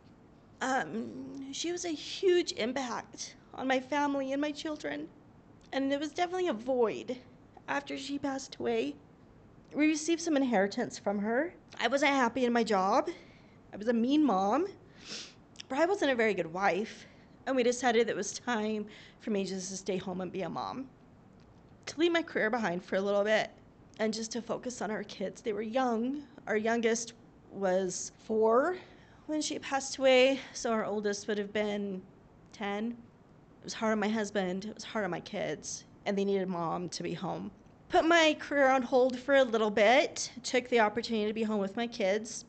Um, 0.60 1.52
she 1.52 1.72
was 1.72 1.86
a 1.86 1.90
huge 1.90 2.52
impact 2.52 3.36
on 3.54 3.66
my 3.66 3.80
family 3.80 4.32
and 4.32 4.42
my 4.42 4.52
children. 4.52 5.08
And 5.72 5.90
there 5.90 5.98
was 5.98 6.10
definitely 6.10 6.48
a 6.48 6.52
void 6.52 7.18
after 7.68 7.96
she 7.96 8.18
passed 8.18 8.56
away. 8.56 8.96
We 9.72 9.86
received 9.86 10.20
some 10.20 10.36
inheritance 10.36 10.98
from 10.98 11.20
her. 11.20 11.54
I 11.78 11.86
wasn't 11.86 12.12
happy 12.12 12.44
in 12.44 12.52
my 12.52 12.64
job. 12.64 13.08
I 13.72 13.76
was 13.76 13.86
a 13.86 13.92
mean 13.92 14.24
mom, 14.24 14.66
but 15.68 15.78
I 15.78 15.86
wasn't 15.86 16.10
a 16.10 16.16
very 16.16 16.34
good 16.34 16.52
wife. 16.52 17.06
And 17.46 17.54
we 17.54 17.62
decided 17.62 18.08
it 18.08 18.16
was 18.16 18.32
time 18.32 18.86
for 19.20 19.30
me 19.30 19.44
just 19.44 19.70
to 19.70 19.76
stay 19.76 19.96
home 19.96 20.20
and 20.20 20.32
be 20.32 20.42
a 20.42 20.48
mom, 20.48 20.88
to 21.86 22.00
leave 22.00 22.12
my 22.12 22.22
career 22.22 22.50
behind 22.50 22.84
for 22.84 22.96
a 22.96 23.00
little 23.00 23.24
bit. 23.24 23.50
and 24.00 24.14
just 24.14 24.32
to 24.32 24.40
focus 24.40 24.80
on 24.80 24.90
our 24.90 25.04
kids. 25.04 25.42
They 25.42 25.52
were 25.52 25.60
young. 25.62 26.22
Our 26.46 26.56
youngest 26.56 27.12
was 27.50 28.12
four 28.24 28.78
when 29.26 29.42
she 29.42 29.58
passed 29.58 29.98
away, 29.98 30.40
so 30.54 30.72
our 30.72 30.86
oldest 30.86 31.28
would 31.28 31.36
have 31.36 31.52
been 31.52 32.00
10. 32.52 32.96
It 33.60 33.64
was 33.64 33.74
hard 33.74 33.92
on 33.92 34.00
my 34.00 34.08
husband, 34.08 34.64
it 34.64 34.74
was 34.74 34.84
hard 34.84 35.04
on 35.04 35.10
my 35.10 35.20
kids, 35.20 35.84
and 36.06 36.16
they 36.16 36.24
needed 36.24 36.48
mom 36.48 36.88
to 36.88 37.02
be 37.02 37.12
home. 37.12 37.50
Put 37.90 38.06
my 38.06 38.34
career 38.40 38.70
on 38.70 38.80
hold 38.80 39.18
for 39.18 39.36
a 39.36 39.44
little 39.44 39.70
bit, 39.70 40.32
took 40.42 40.68
the 40.70 40.80
opportunity 40.80 41.26
to 41.26 41.34
be 41.34 41.42
home 41.42 41.60
with 41.60 41.76
my 41.76 41.86
kids. 41.86 42.46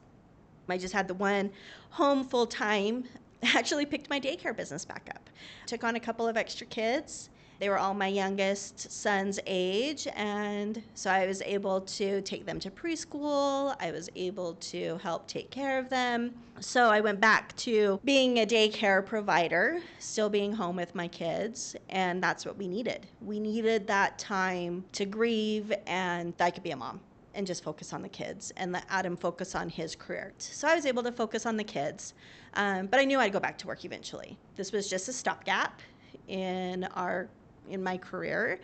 I 0.70 0.78
just 0.78 0.94
had 0.94 1.10
the 1.10 1.14
one 1.14 1.52
home 1.90 2.24
full 2.24 2.48
time. 2.48 3.04
Actually, 3.44 3.86
picked 3.86 4.10
my 4.10 4.22
daycare 4.22 4.56
business 4.56 4.86
back 4.86 5.10
up. 5.14 5.30
Took 5.66 5.84
on 5.84 5.98
a 5.98 6.00
couple 6.00 6.30
of 6.30 6.38
extra 6.38 6.66
kids 6.68 7.30
they 7.62 7.70
were 7.70 7.78
all 7.78 7.94
my 7.94 8.08
youngest 8.08 8.92
son's 8.92 9.40
age, 9.46 10.08
and 10.16 10.82
so 10.96 11.12
I 11.12 11.28
was 11.28 11.44
able 11.44 11.82
to 11.82 12.20
take 12.22 12.44
them 12.44 12.60
to 12.60 12.72
preschool. 12.72 13.76
I 13.80 13.92
was 13.92 14.10
able 14.16 14.56
to 14.56 14.98
help 14.98 15.28
take 15.28 15.52
care 15.52 15.78
of 15.78 15.88
them. 15.88 16.34
So 16.60 16.90
I 16.90 17.02
went 17.02 17.22
back 17.22 17.56
to 17.58 18.00
being 18.04 18.40
a 18.40 18.48
daycare 18.48 19.06
provider, 19.06 19.80
still 20.00 20.28
being 20.28 20.52
home 20.52 20.76
with 20.76 20.96
my 20.96 21.08
kids, 21.08 21.76
and 21.90 22.22
that's 22.22 22.48
what 22.48 22.58
we 22.58 22.68
needed. 22.68 23.06
We 23.22 23.40
needed 23.40 23.86
that 23.86 24.18
time 24.18 24.84
to 24.94 25.06
grieve, 25.06 25.72
and 25.86 26.34
I 26.40 26.50
could 26.50 26.64
be 26.64 26.72
a 26.72 26.76
mom 26.76 27.00
and 27.36 27.46
just 27.46 27.64
focus 27.64 27.94
on 27.94 28.02
the 28.02 28.10
kids 28.10 28.52
and 28.58 28.72
let 28.72 28.86
Adam 28.90 29.16
focus 29.16 29.54
on 29.54 29.70
his 29.70 29.96
career. 29.96 30.34
So 30.40 30.68
I 30.68 30.74
was 30.74 30.88
able 30.88 31.04
to 31.04 31.12
focus 31.12 31.46
on 31.46 31.58
the 31.58 31.64
kids, 31.64 32.16
um, 32.56 32.88
but 32.88 33.00
I 33.00 33.06
knew 33.06 33.20
I'd 33.20 33.34
go 33.34 33.40
back 33.40 33.60
to 33.60 33.68
work 33.68 33.86
eventually. 33.86 34.36
This 34.56 34.72
was 34.72 34.90
just 34.90 35.08
a 35.10 35.14
stopgap 35.14 35.80
in 36.28 36.86
our 36.96 37.30
in 37.70 37.84
my 37.84 37.98
career 37.98 38.60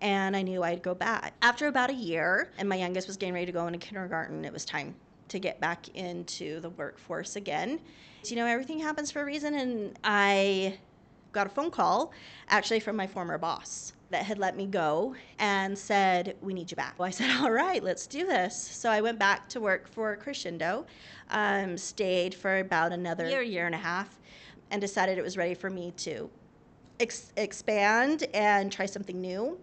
and 0.00 0.36
I 0.36 0.42
knew 0.42 0.62
I'd 0.62 0.82
go 0.82 0.94
back. 0.94 1.34
After 1.42 1.68
about 1.68 1.90
a 1.90 1.94
year, 1.94 2.50
and 2.58 2.68
my 2.68 2.76
youngest 2.76 3.06
was 3.06 3.16
getting 3.16 3.34
ready 3.34 3.46
to 3.46 3.52
go 3.52 3.66
into 3.66 3.78
kindergarten, 3.78 4.44
it 4.44 4.52
was 4.52 4.64
time 4.64 4.94
to 5.28 5.38
get 5.38 5.60
back 5.60 5.88
into 5.96 6.60
the 6.60 6.70
workforce 6.70 7.36
again. 7.36 7.80
So, 8.22 8.30
you 8.30 8.36
know, 8.36 8.46
everything 8.46 8.78
happens 8.78 9.10
for 9.10 9.22
a 9.22 9.24
reason, 9.24 9.54
and 9.54 9.98
I 10.04 10.78
got 11.32 11.46
a 11.46 11.50
phone 11.50 11.70
call 11.70 12.12
actually 12.48 12.80
from 12.80 12.96
my 12.96 13.06
former 13.06 13.38
boss 13.38 13.92
that 14.10 14.24
had 14.24 14.38
let 14.38 14.56
me 14.56 14.66
go 14.66 15.14
and 15.38 15.76
said, 15.76 16.36
We 16.40 16.54
need 16.54 16.70
you 16.70 16.76
back. 16.76 16.94
Well, 16.98 17.08
I 17.08 17.10
said, 17.10 17.30
All 17.40 17.50
right, 17.50 17.82
let's 17.82 18.06
do 18.06 18.26
this. 18.26 18.56
So 18.56 18.90
I 18.90 19.00
went 19.00 19.18
back 19.18 19.48
to 19.50 19.60
work 19.60 19.88
for 19.88 20.16
Crexendo, 20.16 20.84
um, 21.30 21.76
stayed 21.76 22.34
for 22.34 22.58
about 22.58 22.92
another 22.92 23.28
year, 23.28 23.42
year 23.42 23.66
and 23.66 23.74
a 23.74 23.78
half, 23.78 24.18
and 24.70 24.80
decided 24.80 25.18
it 25.18 25.24
was 25.24 25.36
ready 25.36 25.54
for 25.54 25.70
me 25.70 25.92
to 25.98 26.30
ex- 27.00 27.32
expand 27.36 28.26
and 28.34 28.70
try 28.70 28.86
something 28.86 29.20
new. 29.20 29.58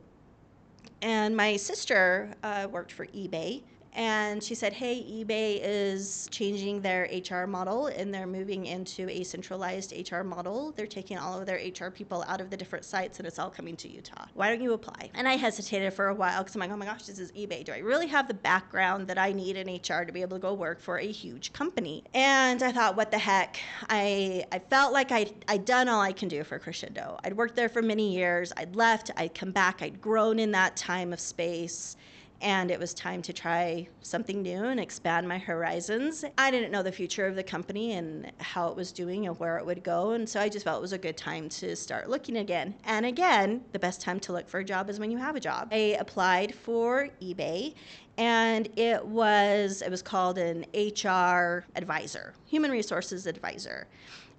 And 1.02 1.36
my 1.36 1.58
sister 1.58 2.34
uh, 2.44 2.68
worked 2.72 2.92
for 2.92 3.08
eBay 3.08 3.64
and 3.96 4.44
she 4.44 4.56
said, 4.56 4.74
Hey, 4.74 5.04
eBay 5.04 5.60
is 5.62 6.28
changing 6.32 6.82
their 6.82 7.08
HR 7.12 7.46
model 7.46 7.88
and 7.88 8.14
they're 8.14 8.28
moving 8.28 8.66
into 8.66 9.08
a 9.10 9.24
centralized 9.24 9.94
HR 10.12 10.24
model. 10.24 10.72
They're 10.76 10.88
taking 10.88 11.18
all 11.18 11.40
of 11.40 11.46
their 11.46 11.58
HR 11.58 11.90
people 11.90 12.24
out 12.28 12.42
of 12.42 12.50
the 12.50 12.58
different 12.58 12.86
sites 12.86 13.20
and 13.20 13.28
it's 13.28 13.38
all 13.38 13.50
coming 13.50 13.76
to 13.78 13.88
Utah. 13.88 14.26
Why 14.34 14.50
don't 14.50 14.62
you 14.62 14.74
apply? 14.74 15.12
And 15.14 15.28
I 15.28 15.36
hesitated 15.36 15.94
for 15.94 16.08
a 16.08 16.16
while 16.16 16.42
because 16.42 16.56
I'm 16.56 16.62
like, 16.62 16.72
Oh 16.72 16.78
my 16.78 16.86
gosh, 16.86 17.04
this 17.04 17.20
is 17.20 17.32
eBay. 17.34 17.64
Do 17.64 17.72
I 17.72 17.80
really 17.80 18.08
have 18.08 18.28
the 18.28 18.34
background 18.34 19.08
that 19.08 19.18
I 19.18 19.32
need 19.32 19.58
in 19.58 19.68
HR 19.68 20.06
to 20.06 20.12
be 20.12 20.22
able 20.22 20.38
to 20.38 20.42
go 20.42 20.54
work 20.54 20.80
for 20.80 20.98
a 20.98 21.12
huge 21.12 21.54
company? 21.54 22.04
And 22.14 22.64
I 22.64 22.72
thought, 22.72 22.96
What 22.96 23.12
the 23.12 23.20
heck? 23.20 23.60
I, 23.90 24.44
I 24.52 24.60
felt 24.60 24.94
like 24.94 25.12
I'd, 25.12 25.34
I'd 25.48 25.66
done 25.66 25.88
all 25.88 26.02
I 26.02 26.14
can 26.14 26.30
do 26.30 26.44
for 26.44 26.58
Crexendo. 26.58 27.20
I'd 27.24 27.38
worked 27.38 27.56
there 27.56 27.70
for 27.70 27.84
many 27.84 28.14
years. 28.16 28.52
I'd 28.58 28.76
left, 28.76 29.12
I'd 29.18 29.36
come 29.36 29.52
back, 29.52 29.82
I'd 29.82 30.02
grown 30.02 30.40
in 30.40 30.52
that 30.52 30.76
time 30.76 31.14
of 31.14 31.20
space 31.20 31.96
and 32.44 32.70
it 32.70 32.80
was 32.80 32.94
time 32.94 33.22
to 33.24 33.34
try 33.34 33.88
something 34.02 34.42
new 34.42 34.66
and 34.66 34.80
expand 34.80 35.28
my 35.28 35.38
horizons. 35.38 36.26
I 36.38 36.52
didn't 36.52 36.72
know 36.72 36.84
the 36.84 36.92
future 36.92 37.26
of 37.26 37.36
the 37.36 37.44
company 37.44 37.94
and 37.94 38.32
how 38.40 38.68
it 38.68 38.76
was 38.76 38.92
doing 38.92 39.26
and 39.26 39.40
where 39.40 39.58
it 39.58 39.66
would 39.66 39.84
go, 39.84 40.12
and 40.12 40.28
so 40.28 40.40
I 40.40 40.50
just 40.50 40.66
felt 40.66 40.78
it 40.78 40.82
was 40.82 40.94
a 40.94 40.98
good 40.98 41.18
time 41.18 41.50
to 41.50 41.76
start 41.76 42.10
looking 42.10 42.38
again. 42.38 42.76
And 42.84 43.06
again, 43.06 43.64
the 43.72 43.80
best 43.80 44.02
time 44.02 44.20
to 44.22 44.34
look 44.34 44.48
for 44.48 44.60
a 44.60 44.66
job 44.66 44.90
is 44.90 45.00
when 45.00 45.10
you 45.10 45.18
have 45.18 45.36
a 45.36 45.40
job. 45.40 45.70
I 45.72 45.98
applied 46.00 46.54
for 46.54 47.10
eBay 47.22 47.74
and 48.18 48.70
it 48.78 49.04
was 49.04 49.82
it 49.82 49.90
was 49.90 50.02
called 50.02 50.38
an 50.38 50.66
HR 50.76 51.66
advisor, 51.76 52.34
human 52.46 52.70
resources 52.70 53.26
advisor 53.26 53.88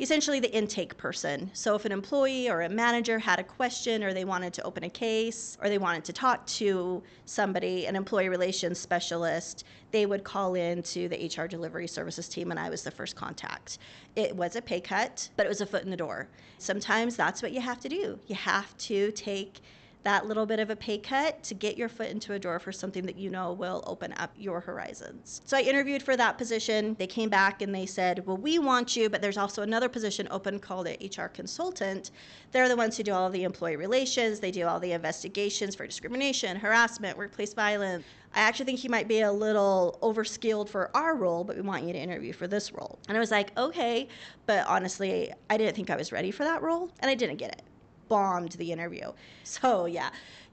essentially 0.00 0.40
the 0.40 0.52
intake 0.52 0.96
person. 0.96 1.50
So 1.52 1.74
if 1.74 1.85
an 1.85 1.92
employee 1.92 2.50
or 2.50 2.62
a 2.62 2.68
manager 2.68 3.18
had 3.18 3.38
a 3.38 3.44
question 3.44 4.02
or 4.02 4.12
they 4.12 4.24
wanted 4.24 4.52
to 4.54 4.62
open 4.62 4.85
a 4.85 4.90
case 4.90 5.57
or 5.62 5.68
they 5.68 5.78
wanted 5.78 6.04
to 6.04 6.12
talk 6.12 6.44
to 6.46 7.02
somebody, 7.26 7.87
an 7.87 7.94
employee 7.94 8.28
relations 8.28 8.78
specialist, 8.78 9.64
they 9.92 10.07
would 10.07 10.24
call 10.24 10.54
in 10.54 10.83
to 10.83 11.09
the 11.09 11.30
HR 11.37 11.46
delivery 11.46 11.87
services 11.87 12.28
team 12.28 12.50
and 12.50 12.59
I 12.59 12.70
was 12.70 12.83
the 12.83 12.90
first 12.90 13.14
contact. 13.14 13.78
It 14.16 14.35
was 14.35 14.57
a 14.57 14.62
pay 14.62 14.80
cut, 14.80 15.28
but 15.37 15.46
it 15.46 15.48
was 15.48 15.61
a 15.61 15.66
foot 15.66 15.85
in 15.85 15.90
the 15.90 15.96
door. 15.96 16.28
Sometimes 16.59 17.16
that's 17.16 17.42
what 17.42 17.52
you 17.52 17.61
have 17.61 17.80
to 17.80 17.88
do. 17.88 18.18
You 18.26 18.35
have 18.35 18.76
to 18.78 19.12
take 19.12 19.61
that 20.05 20.27
little 20.27 20.47
bit 20.47 20.61
of 20.61 20.71
a 20.71 20.77
pay 20.77 20.99
cut 20.99 21.43
to 21.43 21.55
get 21.55 21.77
your 21.77 21.88
foot 21.88 22.09
into 22.09 22.35
a 22.35 22.38
door 22.38 22.59
for 22.59 22.73
something 22.73 23.05
that 23.07 23.17
you 23.17 23.31
know 23.31 23.53
will 23.53 23.83
open 23.87 24.12
up 24.19 24.33
your 24.37 24.61
horizons. 24.61 25.40
So 25.47 25.57
I 25.57 25.62
interviewed 25.62 26.03
for 26.03 26.17
that 26.17 26.38
position. 26.38 26.95
They 26.99 27.07
came 27.07 27.31
back 27.31 27.62
and 27.62 27.75
they 27.75 27.87
said, 27.87 28.27
Well, 28.27 28.37
we 28.37 28.59
want 28.59 28.97
you, 28.97 29.09
but 29.09 29.23
there's 29.23 29.38
also 29.38 29.62
another 29.62 29.88
position 29.88 30.29
open 30.31 30.59
called 30.59 30.87
an 30.87 30.97
HR 31.01 31.29
consultant. 31.29 32.11
They're 32.53 32.69
the 32.69 32.77
ones 32.77 32.97
who 32.97 33.03
do 33.03 33.12
all 33.12 33.31
the 33.31 33.45
employee 33.45 33.77
relations, 33.77 34.40
they 34.40 34.51
do 34.51 34.67
all 34.67 34.79
the 34.79 34.93
investigations 34.93 35.75
for 35.75 35.87
discrimination, 35.87 36.57
harassment, 36.57 37.17
workplace 37.17 37.55
violence. 37.55 38.05
I 38.35 38.40
actually 38.40 38.67
think 38.67 38.85
you 38.85 38.90
might 38.90 39.09
be 39.09 39.21
a 39.21 39.33
little 39.33 39.99
overskilled 40.03 40.69
for 40.69 40.90
our 40.95 41.14
role, 41.14 41.45
but 41.45 41.57
we 41.57 41.62
want 41.62 41.85
you 41.85 41.93
to 41.93 41.99
interview 41.99 42.33
for 42.33 42.49
this 42.49 42.73
role. 42.73 42.99
And 43.09 43.17
I 43.17 43.21
was 43.21 43.31
like, 43.31 43.57
okay, 43.57 44.09
but 44.47 44.67
honestly, 44.67 45.33
I 45.49 45.57
didn't 45.57 45.77
think 45.77 45.88
I 45.88 45.97
was 45.97 46.11
ready 46.11 46.33
for 46.33 46.43
that 46.43 46.61
role, 46.61 46.90
and 46.99 47.11
I 47.11 47.14
didn't 47.14 47.37
get 47.37 47.53
it 47.53 47.62
bombed 48.09 48.53
the 48.53 48.73
interview. 48.73 49.12
So, 49.43 49.87
yeah, 49.87 50.11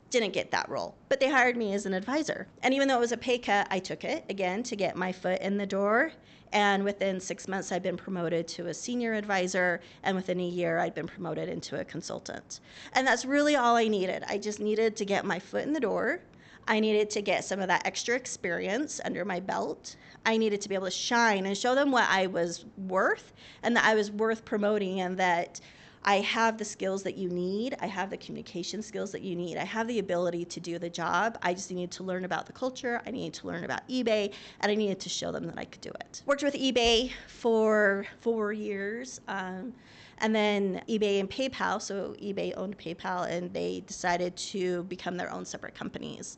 didn't 0.10 0.34
get 0.34 0.52
that 0.52 0.70
role. 0.70 0.96
But 1.10 1.20
they 1.20 1.30
hired 1.30 1.58
me 1.58 1.74
as 1.74 1.86
an 1.86 1.94
advisor. 1.94 2.48
And 2.62 2.74
even 2.74 2.88
though 2.88 2.98
it 2.98 3.02
was 3.02 3.14
a 3.14 3.18
pay 3.18 3.38
cut, 3.38 3.68
I 3.72 3.80
took 3.80 4.04
it 4.04 4.26
again 4.30 4.62
to 4.64 4.76
get 4.76 4.96
my 4.96 5.12
foot 5.12 5.42
in 5.42 5.58
the 5.58 5.66
door. 5.66 6.12
And 6.54 6.84
within 6.84 7.20
six 7.20 7.48
months, 7.48 7.72
I'd 7.72 7.82
been 7.82 7.96
promoted 7.96 8.48
to 8.50 8.68
a 8.68 8.74
senior 8.74 9.14
advisor. 9.14 9.80
And 10.04 10.16
within 10.16 10.40
a 10.40 10.48
year, 10.48 10.80
I'd 10.80 10.94
been 10.94 11.08
promoted 11.08 11.48
into 11.48 11.80
a 11.80 11.86
consultant. 11.86 12.60
And 12.94 13.08
that's 13.08 13.24
really 13.26 13.56
all 13.56 13.78
I 13.78 13.88
needed. 13.88 14.24
I 14.28 14.38
just 14.38 14.60
needed 14.60 14.98
to 14.98 15.06
get 15.06 15.26
my 15.26 15.40
foot 15.40 15.64
in 15.64 15.74
the 15.74 15.80
door. 15.80 16.20
I 16.68 16.80
needed 16.80 17.10
to 17.12 17.22
get 17.22 17.44
some 17.44 17.60
of 17.60 17.68
that 17.70 17.88
extra 17.88 18.16
experience 18.16 19.02
under 19.04 19.26
my 19.26 19.40
belt. 19.40 19.96
I 20.26 20.38
needed 20.38 20.62
to 20.62 20.70
be 20.70 20.76
able 20.76 20.86
to 20.86 20.92
shine 20.92 21.46
and 21.46 21.58
show 21.58 21.74
them 21.74 21.92
what 21.92 22.08
I 22.08 22.28
was 22.28 22.66
worth 22.78 23.34
and 23.64 23.76
that 23.76 23.86
I 23.86 23.96
was 23.96 24.12
worth 24.12 24.46
promoting 24.46 25.02
and 25.02 25.18
that 25.18 25.60
I 26.04 26.16
have 26.22 26.58
the 26.58 26.66
skills 26.66 27.04
that 27.04 27.16
you 27.16 27.30
need. 27.30 27.76
I 27.80 27.86
have 27.86 28.10
the 28.10 28.18
communication 28.18 28.82
skills 28.82 29.12
that 29.12 29.22
you 29.22 29.36
need. 29.36 29.58
I 29.58 29.66
have 29.66 29.88
the 29.88 30.00
ability 30.00 30.46
to 30.46 30.60
do 30.60 30.80
the 30.80 30.90
job. 30.90 31.38
I 31.44 31.54
just 31.54 31.70
needed 31.70 31.92
to 31.92 32.04
learn 32.04 32.26
about 32.26 32.48
the 32.48 32.54
culture. 32.54 33.02
I 33.06 33.12
needed 33.12 33.36
to 33.36 33.48
learn 33.48 33.64
about 33.64 33.88
eBay, 33.88 34.34
and 34.62 34.72
I 34.72 34.76
needed 34.76 35.00
to 35.02 35.10
show 35.10 35.32
them 35.32 35.46
that 35.46 35.60
I 35.60 35.66
could 35.66 35.82
do 35.82 35.92
it. 36.00 36.24
Worked 36.26 36.44
with 36.44 36.56
eBay 36.56 37.12
for 37.28 38.08
four 38.20 38.52
years. 38.52 39.22
Um, 39.28 39.74
and 40.18 40.36
then 40.36 40.82
eBay 40.88 41.20
and 41.20 41.30
PayPal, 41.30 41.82
so 41.82 42.16
eBay 42.22 42.54
owned 42.58 42.78
PayPal, 42.78 43.30
and 43.30 43.54
they 43.54 43.84
decided 43.86 44.36
to 44.38 44.84
become 44.84 45.18
their 45.18 45.32
own 45.32 45.46
separate 45.46 45.76
companies. 45.76 46.38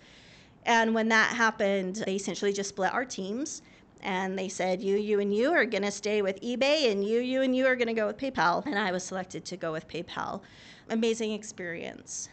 And 0.66 0.94
when 0.94 1.10
that 1.10 1.36
happened, 1.36 2.04
they 2.06 2.16
essentially 2.16 2.54
just 2.54 2.70
split 2.70 2.94
our 2.94 3.06
teams 3.06 3.62
and 4.04 4.38
they 4.38 4.50
said 4.50 4.82
you 4.82 4.98
you 4.98 5.20
and 5.20 5.34
you 5.34 5.52
are 5.52 5.66
going 5.66 5.84
to 5.84 5.92
stay 5.92 6.22
with 6.22 6.40
ebay 6.42 6.92
and 6.92 7.04
you 7.04 7.20
you 7.20 7.42
and 7.42 7.56
you 7.56 7.66
are 7.66 7.76
going 7.76 7.88
to 7.88 7.94
go 7.94 8.06
with 8.06 8.18
paypal. 8.18 8.66
And 8.66 8.78
i 8.78 8.92
was 8.92 9.04
selected 9.04 9.44
to 9.46 9.58
go 9.58 9.72
with 9.72 9.88
paypal. 9.88 10.42
Amazing 10.90 11.32
experience. 11.32 12.30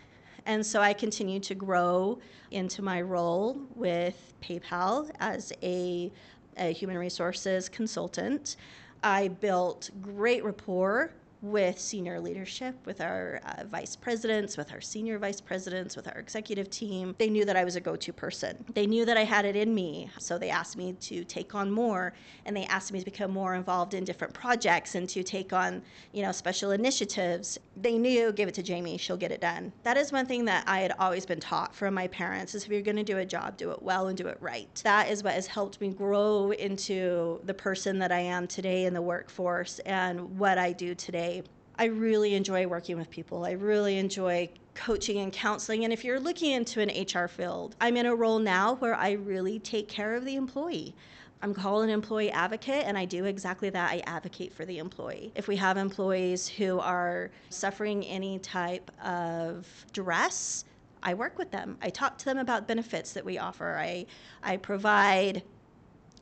And 0.46 0.64
so 0.64 0.80
i 0.80 0.92
continued 0.92 1.42
to 1.44 1.54
grow 1.54 2.18
into 2.50 2.82
my 2.82 3.00
role 3.00 3.60
with 3.74 4.34
paypal 4.42 5.10
as 5.20 5.52
a, 5.62 6.10
a 6.56 6.72
human 6.72 6.98
resources 6.98 7.68
consultant. 7.68 8.56
I 9.02 9.28
built 9.28 9.90
great 10.02 10.44
rapport 10.44 11.12
with 11.42 11.78
senior 11.78 12.20
leadership, 12.20 12.74
with 12.84 13.00
our 13.00 13.40
uh, 13.44 13.64
vice 13.64 13.96
presidents, 13.96 14.56
with 14.56 14.72
our 14.72 14.80
senior 14.80 15.18
vice 15.18 15.40
presidents, 15.40 15.96
with 15.96 16.06
our 16.06 16.18
executive 16.18 16.68
team. 16.68 17.14
They 17.18 17.30
knew 17.30 17.44
that 17.44 17.56
I 17.56 17.64
was 17.64 17.76
a 17.76 17.80
go 17.80 17.96
to 17.96 18.12
person. 18.12 18.62
They 18.74 18.86
knew 18.86 19.04
that 19.06 19.16
I 19.16 19.24
had 19.24 19.44
it 19.44 19.56
in 19.56 19.74
me. 19.74 20.10
So 20.18 20.38
they 20.38 20.50
asked 20.50 20.76
me 20.76 20.92
to 21.00 21.24
take 21.24 21.54
on 21.54 21.70
more 21.70 22.12
and 22.44 22.56
they 22.56 22.64
asked 22.64 22.92
me 22.92 22.98
to 22.98 23.04
become 23.04 23.30
more 23.30 23.54
involved 23.54 23.94
in 23.94 24.04
different 24.04 24.34
projects 24.34 24.94
and 24.94 25.08
to 25.08 25.22
take 25.22 25.52
on, 25.52 25.82
you 26.12 26.22
know, 26.22 26.32
special 26.32 26.72
initiatives. 26.72 27.58
They 27.76 27.96
knew, 27.96 28.32
give 28.32 28.48
it 28.48 28.54
to 28.54 28.62
Jamie, 28.62 28.98
she'll 28.98 29.16
get 29.16 29.32
it 29.32 29.40
done. 29.40 29.72
That 29.82 29.96
is 29.96 30.12
one 30.12 30.26
thing 30.26 30.44
that 30.44 30.64
I 30.66 30.80
had 30.80 30.92
always 30.98 31.24
been 31.24 31.40
taught 31.40 31.74
from 31.74 31.94
my 31.94 32.08
parents 32.08 32.54
is 32.54 32.64
if 32.64 32.70
you're 32.70 32.82
going 32.82 32.96
to 32.96 33.02
do 33.02 33.18
a 33.18 33.24
job, 33.24 33.56
do 33.56 33.70
it 33.70 33.82
well 33.82 34.08
and 34.08 34.18
do 34.18 34.26
it 34.26 34.36
right. 34.40 34.68
That 34.84 35.10
is 35.10 35.22
what 35.22 35.34
has 35.34 35.46
helped 35.46 35.80
me 35.80 35.88
grow 35.88 36.50
into 36.52 37.40
the 37.44 37.54
person 37.54 37.98
that 38.00 38.12
I 38.12 38.20
am 38.20 38.46
today 38.46 38.84
in 38.84 38.92
the 38.92 39.02
workforce 39.02 39.78
and 39.80 40.38
what 40.38 40.58
I 40.58 40.72
do 40.72 40.94
today 40.94 41.29
I 41.78 41.86
really 41.86 42.34
enjoy 42.34 42.66
working 42.66 42.98
with 42.98 43.10
people. 43.10 43.44
I 43.44 43.52
really 43.52 43.98
enjoy 43.98 44.50
coaching 44.74 45.18
and 45.18 45.32
counseling. 45.32 45.84
And 45.84 45.92
if 45.92 46.04
you're 46.04 46.20
looking 46.20 46.52
into 46.52 46.80
an 46.80 46.90
HR 46.90 47.28
field, 47.28 47.76
I'm 47.80 47.96
in 47.96 48.06
a 48.06 48.14
role 48.14 48.38
now 48.38 48.74
where 48.76 48.94
I 48.94 49.12
really 49.12 49.58
take 49.58 49.88
care 49.88 50.14
of 50.14 50.24
the 50.24 50.36
employee. 50.36 50.94
I'm 51.42 51.54
called 51.54 51.84
an 51.84 51.90
employee 51.90 52.30
advocate, 52.30 52.84
and 52.86 52.98
I 52.98 53.06
do 53.06 53.24
exactly 53.24 53.70
that. 53.70 53.90
I 53.90 54.02
advocate 54.06 54.52
for 54.52 54.66
the 54.66 54.78
employee. 54.78 55.32
If 55.34 55.48
we 55.48 55.56
have 55.56 55.78
employees 55.78 56.46
who 56.46 56.78
are 56.80 57.30
suffering 57.48 58.04
any 58.04 58.38
type 58.40 58.90
of 59.02 59.66
duress, 59.92 60.66
I 61.02 61.14
work 61.14 61.38
with 61.38 61.50
them. 61.50 61.78
I 61.80 61.88
talk 61.88 62.18
to 62.18 62.24
them 62.26 62.36
about 62.36 62.68
benefits 62.68 63.12
that 63.14 63.24
we 63.24 63.38
offer. 63.38 63.76
I, 63.78 64.04
I 64.42 64.58
provide 64.58 65.42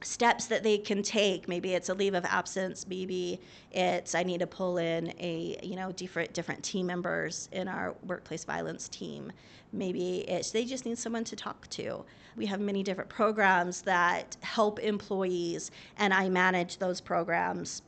steps 0.02 0.46
that 0.46 0.62
they 0.62 0.78
can 0.78 1.02
take. 1.02 1.48
Maybe 1.48 1.74
it's 1.74 1.88
a 1.88 1.94
leave 1.94 2.14
of 2.14 2.24
absence. 2.24 2.86
Maybe 2.88 3.40
it's 3.72 4.14
i 4.14 4.22
need 4.22 4.40
to 4.40 4.46
pull 4.46 4.78
in 4.78 5.12
a 5.18 5.58
you 5.62 5.76
know 5.76 5.92
different 5.92 6.32
different 6.32 6.62
team 6.62 6.86
members 6.86 7.48
in 7.52 7.68
our 7.68 7.94
workplace 8.06 8.44
violence 8.44 8.88
team. 8.88 9.32
Maybe 9.72 10.20
it's 10.28 10.50
they 10.50 10.64
just 10.64 10.86
need 10.86 10.98
someone 10.98 11.24
to 11.24 11.36
talk 11.36 11.68
to. 11.70 12.04
We 12.36 12.46
have 12.46 12.60
many 12.60 12.82
different 12.82 13.10
programs 13.10 13.82
that 13.82 14.36
help 14.40 14.78
employees 14.78 15.70
and 15.98 16.14
i 16.14 16.28
manage 16.28 16.78
those 16.78 17.00
programs. 17.00 17.82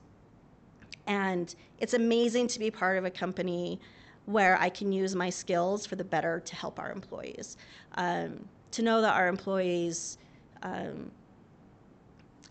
And 1.06 1.54
it's 1.78 1.94
amazing 1.94 2.48
to 2.48 2.58
be 2.58 2.70
part 2.70 2.98
of 2.98 3.04
a 3.04 3.10
company 3.10 3.80
where 4.26 4.58
i 4.60 4.68
can 4.68 4.92
use 4.92 5.14
my 5.14 5.30
skills 5.30 5.86
for 5.86 5.96
the 5.96 6.04
better 6.04 6.40
to 6.40 6.56
help 6.56 6.78
our 6.78 6.90
employees. 6.90 7.56
Um, 7.94 8.48
to 8.72 8.82
know 8.82 9.00
that 9.00 9.14
our 9.14 9.28
employees 9.28 10.18
um, 10.62 11.10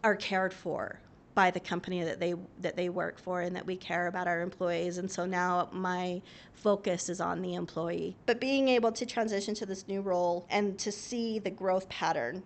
are 0.04 0.16
cared 0.16 0.54
for 0.54 1.00
by 1.36 1.52
the 1.52 1.60
company 1.60 2.04
that 2.04 2.20
they 2.20 2.34
that 2.60 2.76
they 2.76 2.90
work 2.90 3.18
for 3.18 3.42
and 3.42 3.56
that 3.56 3.66
we 3.66 3.76
care 3.76 4.08
about 4.08 4.28
our 4.28 4.42
employees. 4.42 4.98
And 4.98 5.10
so 5.10 5.26
now 5.26 5.70
my 5.72 6.22
focus 6.54 7.08
is 7.10 7.22
on 7.22 7.42
the 7.42 7.56
employee. 7.56 8.16
But 8.26 8.42
being 8.42 8.68
able 8.68 8.92
to 8.92 9.06
transition 9.06 9.54
to 9.56 9.66
this 9.66 9.88
new 9.88 10.02
role 10.02 10.46
and 10.50 10.78
to 10.80 10.92
see 10.92 11.40
the 11.40 11.50
growth 11.50 11.88
pattern 11.88 12.44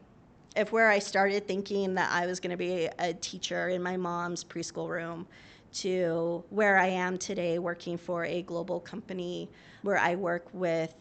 of 0.56 0.72
where 0.72 0.90
I 0.90 1.00
started 1.00 1.48
thinking 1.48 1.96
that 1.96 2.12
I 2.12 2.28
was 2.28 2.40
going 2.40 2.52
to 2.52 2.58
be 2.58 2.88
a 3.00 3.14
teacher 3.16 3.70
in 3.70 3.82
my 3.82 3.98
mom's 3.98 4.44
preschool 4.44 4.88
room 4.88 5.26
to 5.74 6.44
where 6.52 6.78
I 6.78 6.88
am 6.88 7.18
today 7.18 7.58
working 7.58 7.98
for 7.98 8.26
a 8.26 8.44
global 8.44 8.80
company 8.80 9.50
where 9.82 9.98
I 9.98 10.14
work 10.16 10.46
with 10.54 10.94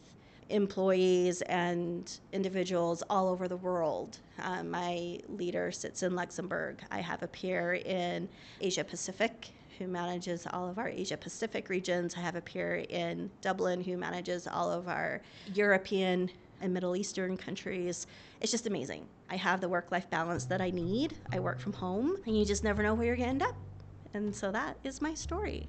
employees 0.53 1.43
and 1.43 2.21
individuals 2.33 3.03
all 3.11 3.29
over 3.29 3.49
the 3.49 3.57
world. 3.57 4.19
Um, 4.41 4.71
my 4.71 5.19
leader 5.29 5.73
sits 5.73 6.03
in 6.03 6.15
Luxembourg. 6.15 6.81
I 6.91 7.01
have 7.01 7.23
a 7.23 7.29
peer 7.29 7.75
in 7.75 8.29
Asia 8.61 8.85
Pacific 8.85 9.49
who 9.79 9.89
manages 9.89 10.47
all 10.53 10.69
of 10.69 10.79
our 10.79 10.89
Asia 10.89 11.17
Pacific 11.17 11.69
regions. 11.69 12.15
I 12.17 12.21
have 12.21 12.37
a 12.37 12.41
peer 12.41 12.85
in 12.89 13.31
Dublin 13.41 13.83
who 13.83 13.97
manages 13.97 14.47
all 14.47 14.71
of 14.71 14.89
our 14.89 15.23
European 15.55 16.31
and 16.61 16.73
Middle 16.73 16.95
Eastern 16.95 17.37
countries. 17.37 18.07
It's 18.41 18.53
just 18.53 18.67
amazing. 18.67 19.07
I 19.31 19.37
have 19.37 19.61
the 19.61 19.69
work 19.69 19.91
life 19.91 20.09
balance 20.11 20.45
that 20.45 20.61
I 20.61 20.71
need. 20.71 21.17
I 21.33 21.41
work 21.41 21.59
from 21.59 21.73
home, 21.73 22.19
and 22.27 22.39
you 22.39 22.45
just 22.45 22.63
never 22.63 22.83
know 22.83 22.95
where 22.95 23.07
you're 23.07 23.17
going 23.17 23.27
to 23.27 23.31
end 23.31 23.43
up. 23.43 23.57
And 24.15 24.35
so 24.35 24.53
that 24.53 24.77
is 24.85 25.01
my 25.01 25.15
story. 25.15 25.69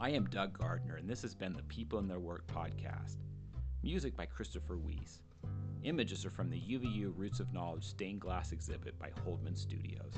I 0.00 0.10
am 0.10 0.26
Doug 0.26 0.56
Gardner, 0.56 0.94
and 0.94 1.10
this 1.10 1.22
has 1.22 1.34
been 1.34 1.52
the 1.52 1.64
People 1.64 1.98
in 1.98 2.06
Their 2.06 2.20
Work 2.20 2.46
podcast. 2.46 3.16
Music 3.82 4.16
by 4.16 4.26
Christopher 4.26 4.76
Weiss. 4.76 5.22
Images 5.82 6.24
are 6.24 6.30
from 6.30 6.48
the 6.48 6.60
UVU 6.60 7.12
Roots 7.16 7.40
of 7.40 7.52
Knowledge 7.52 7.82
stained 7.82 8.20
glass 8.20 8.52
exhibit 8.52 8.96
by 9.00 9.10
Holdman 9.24 9.56
Studios. 9.56 10.14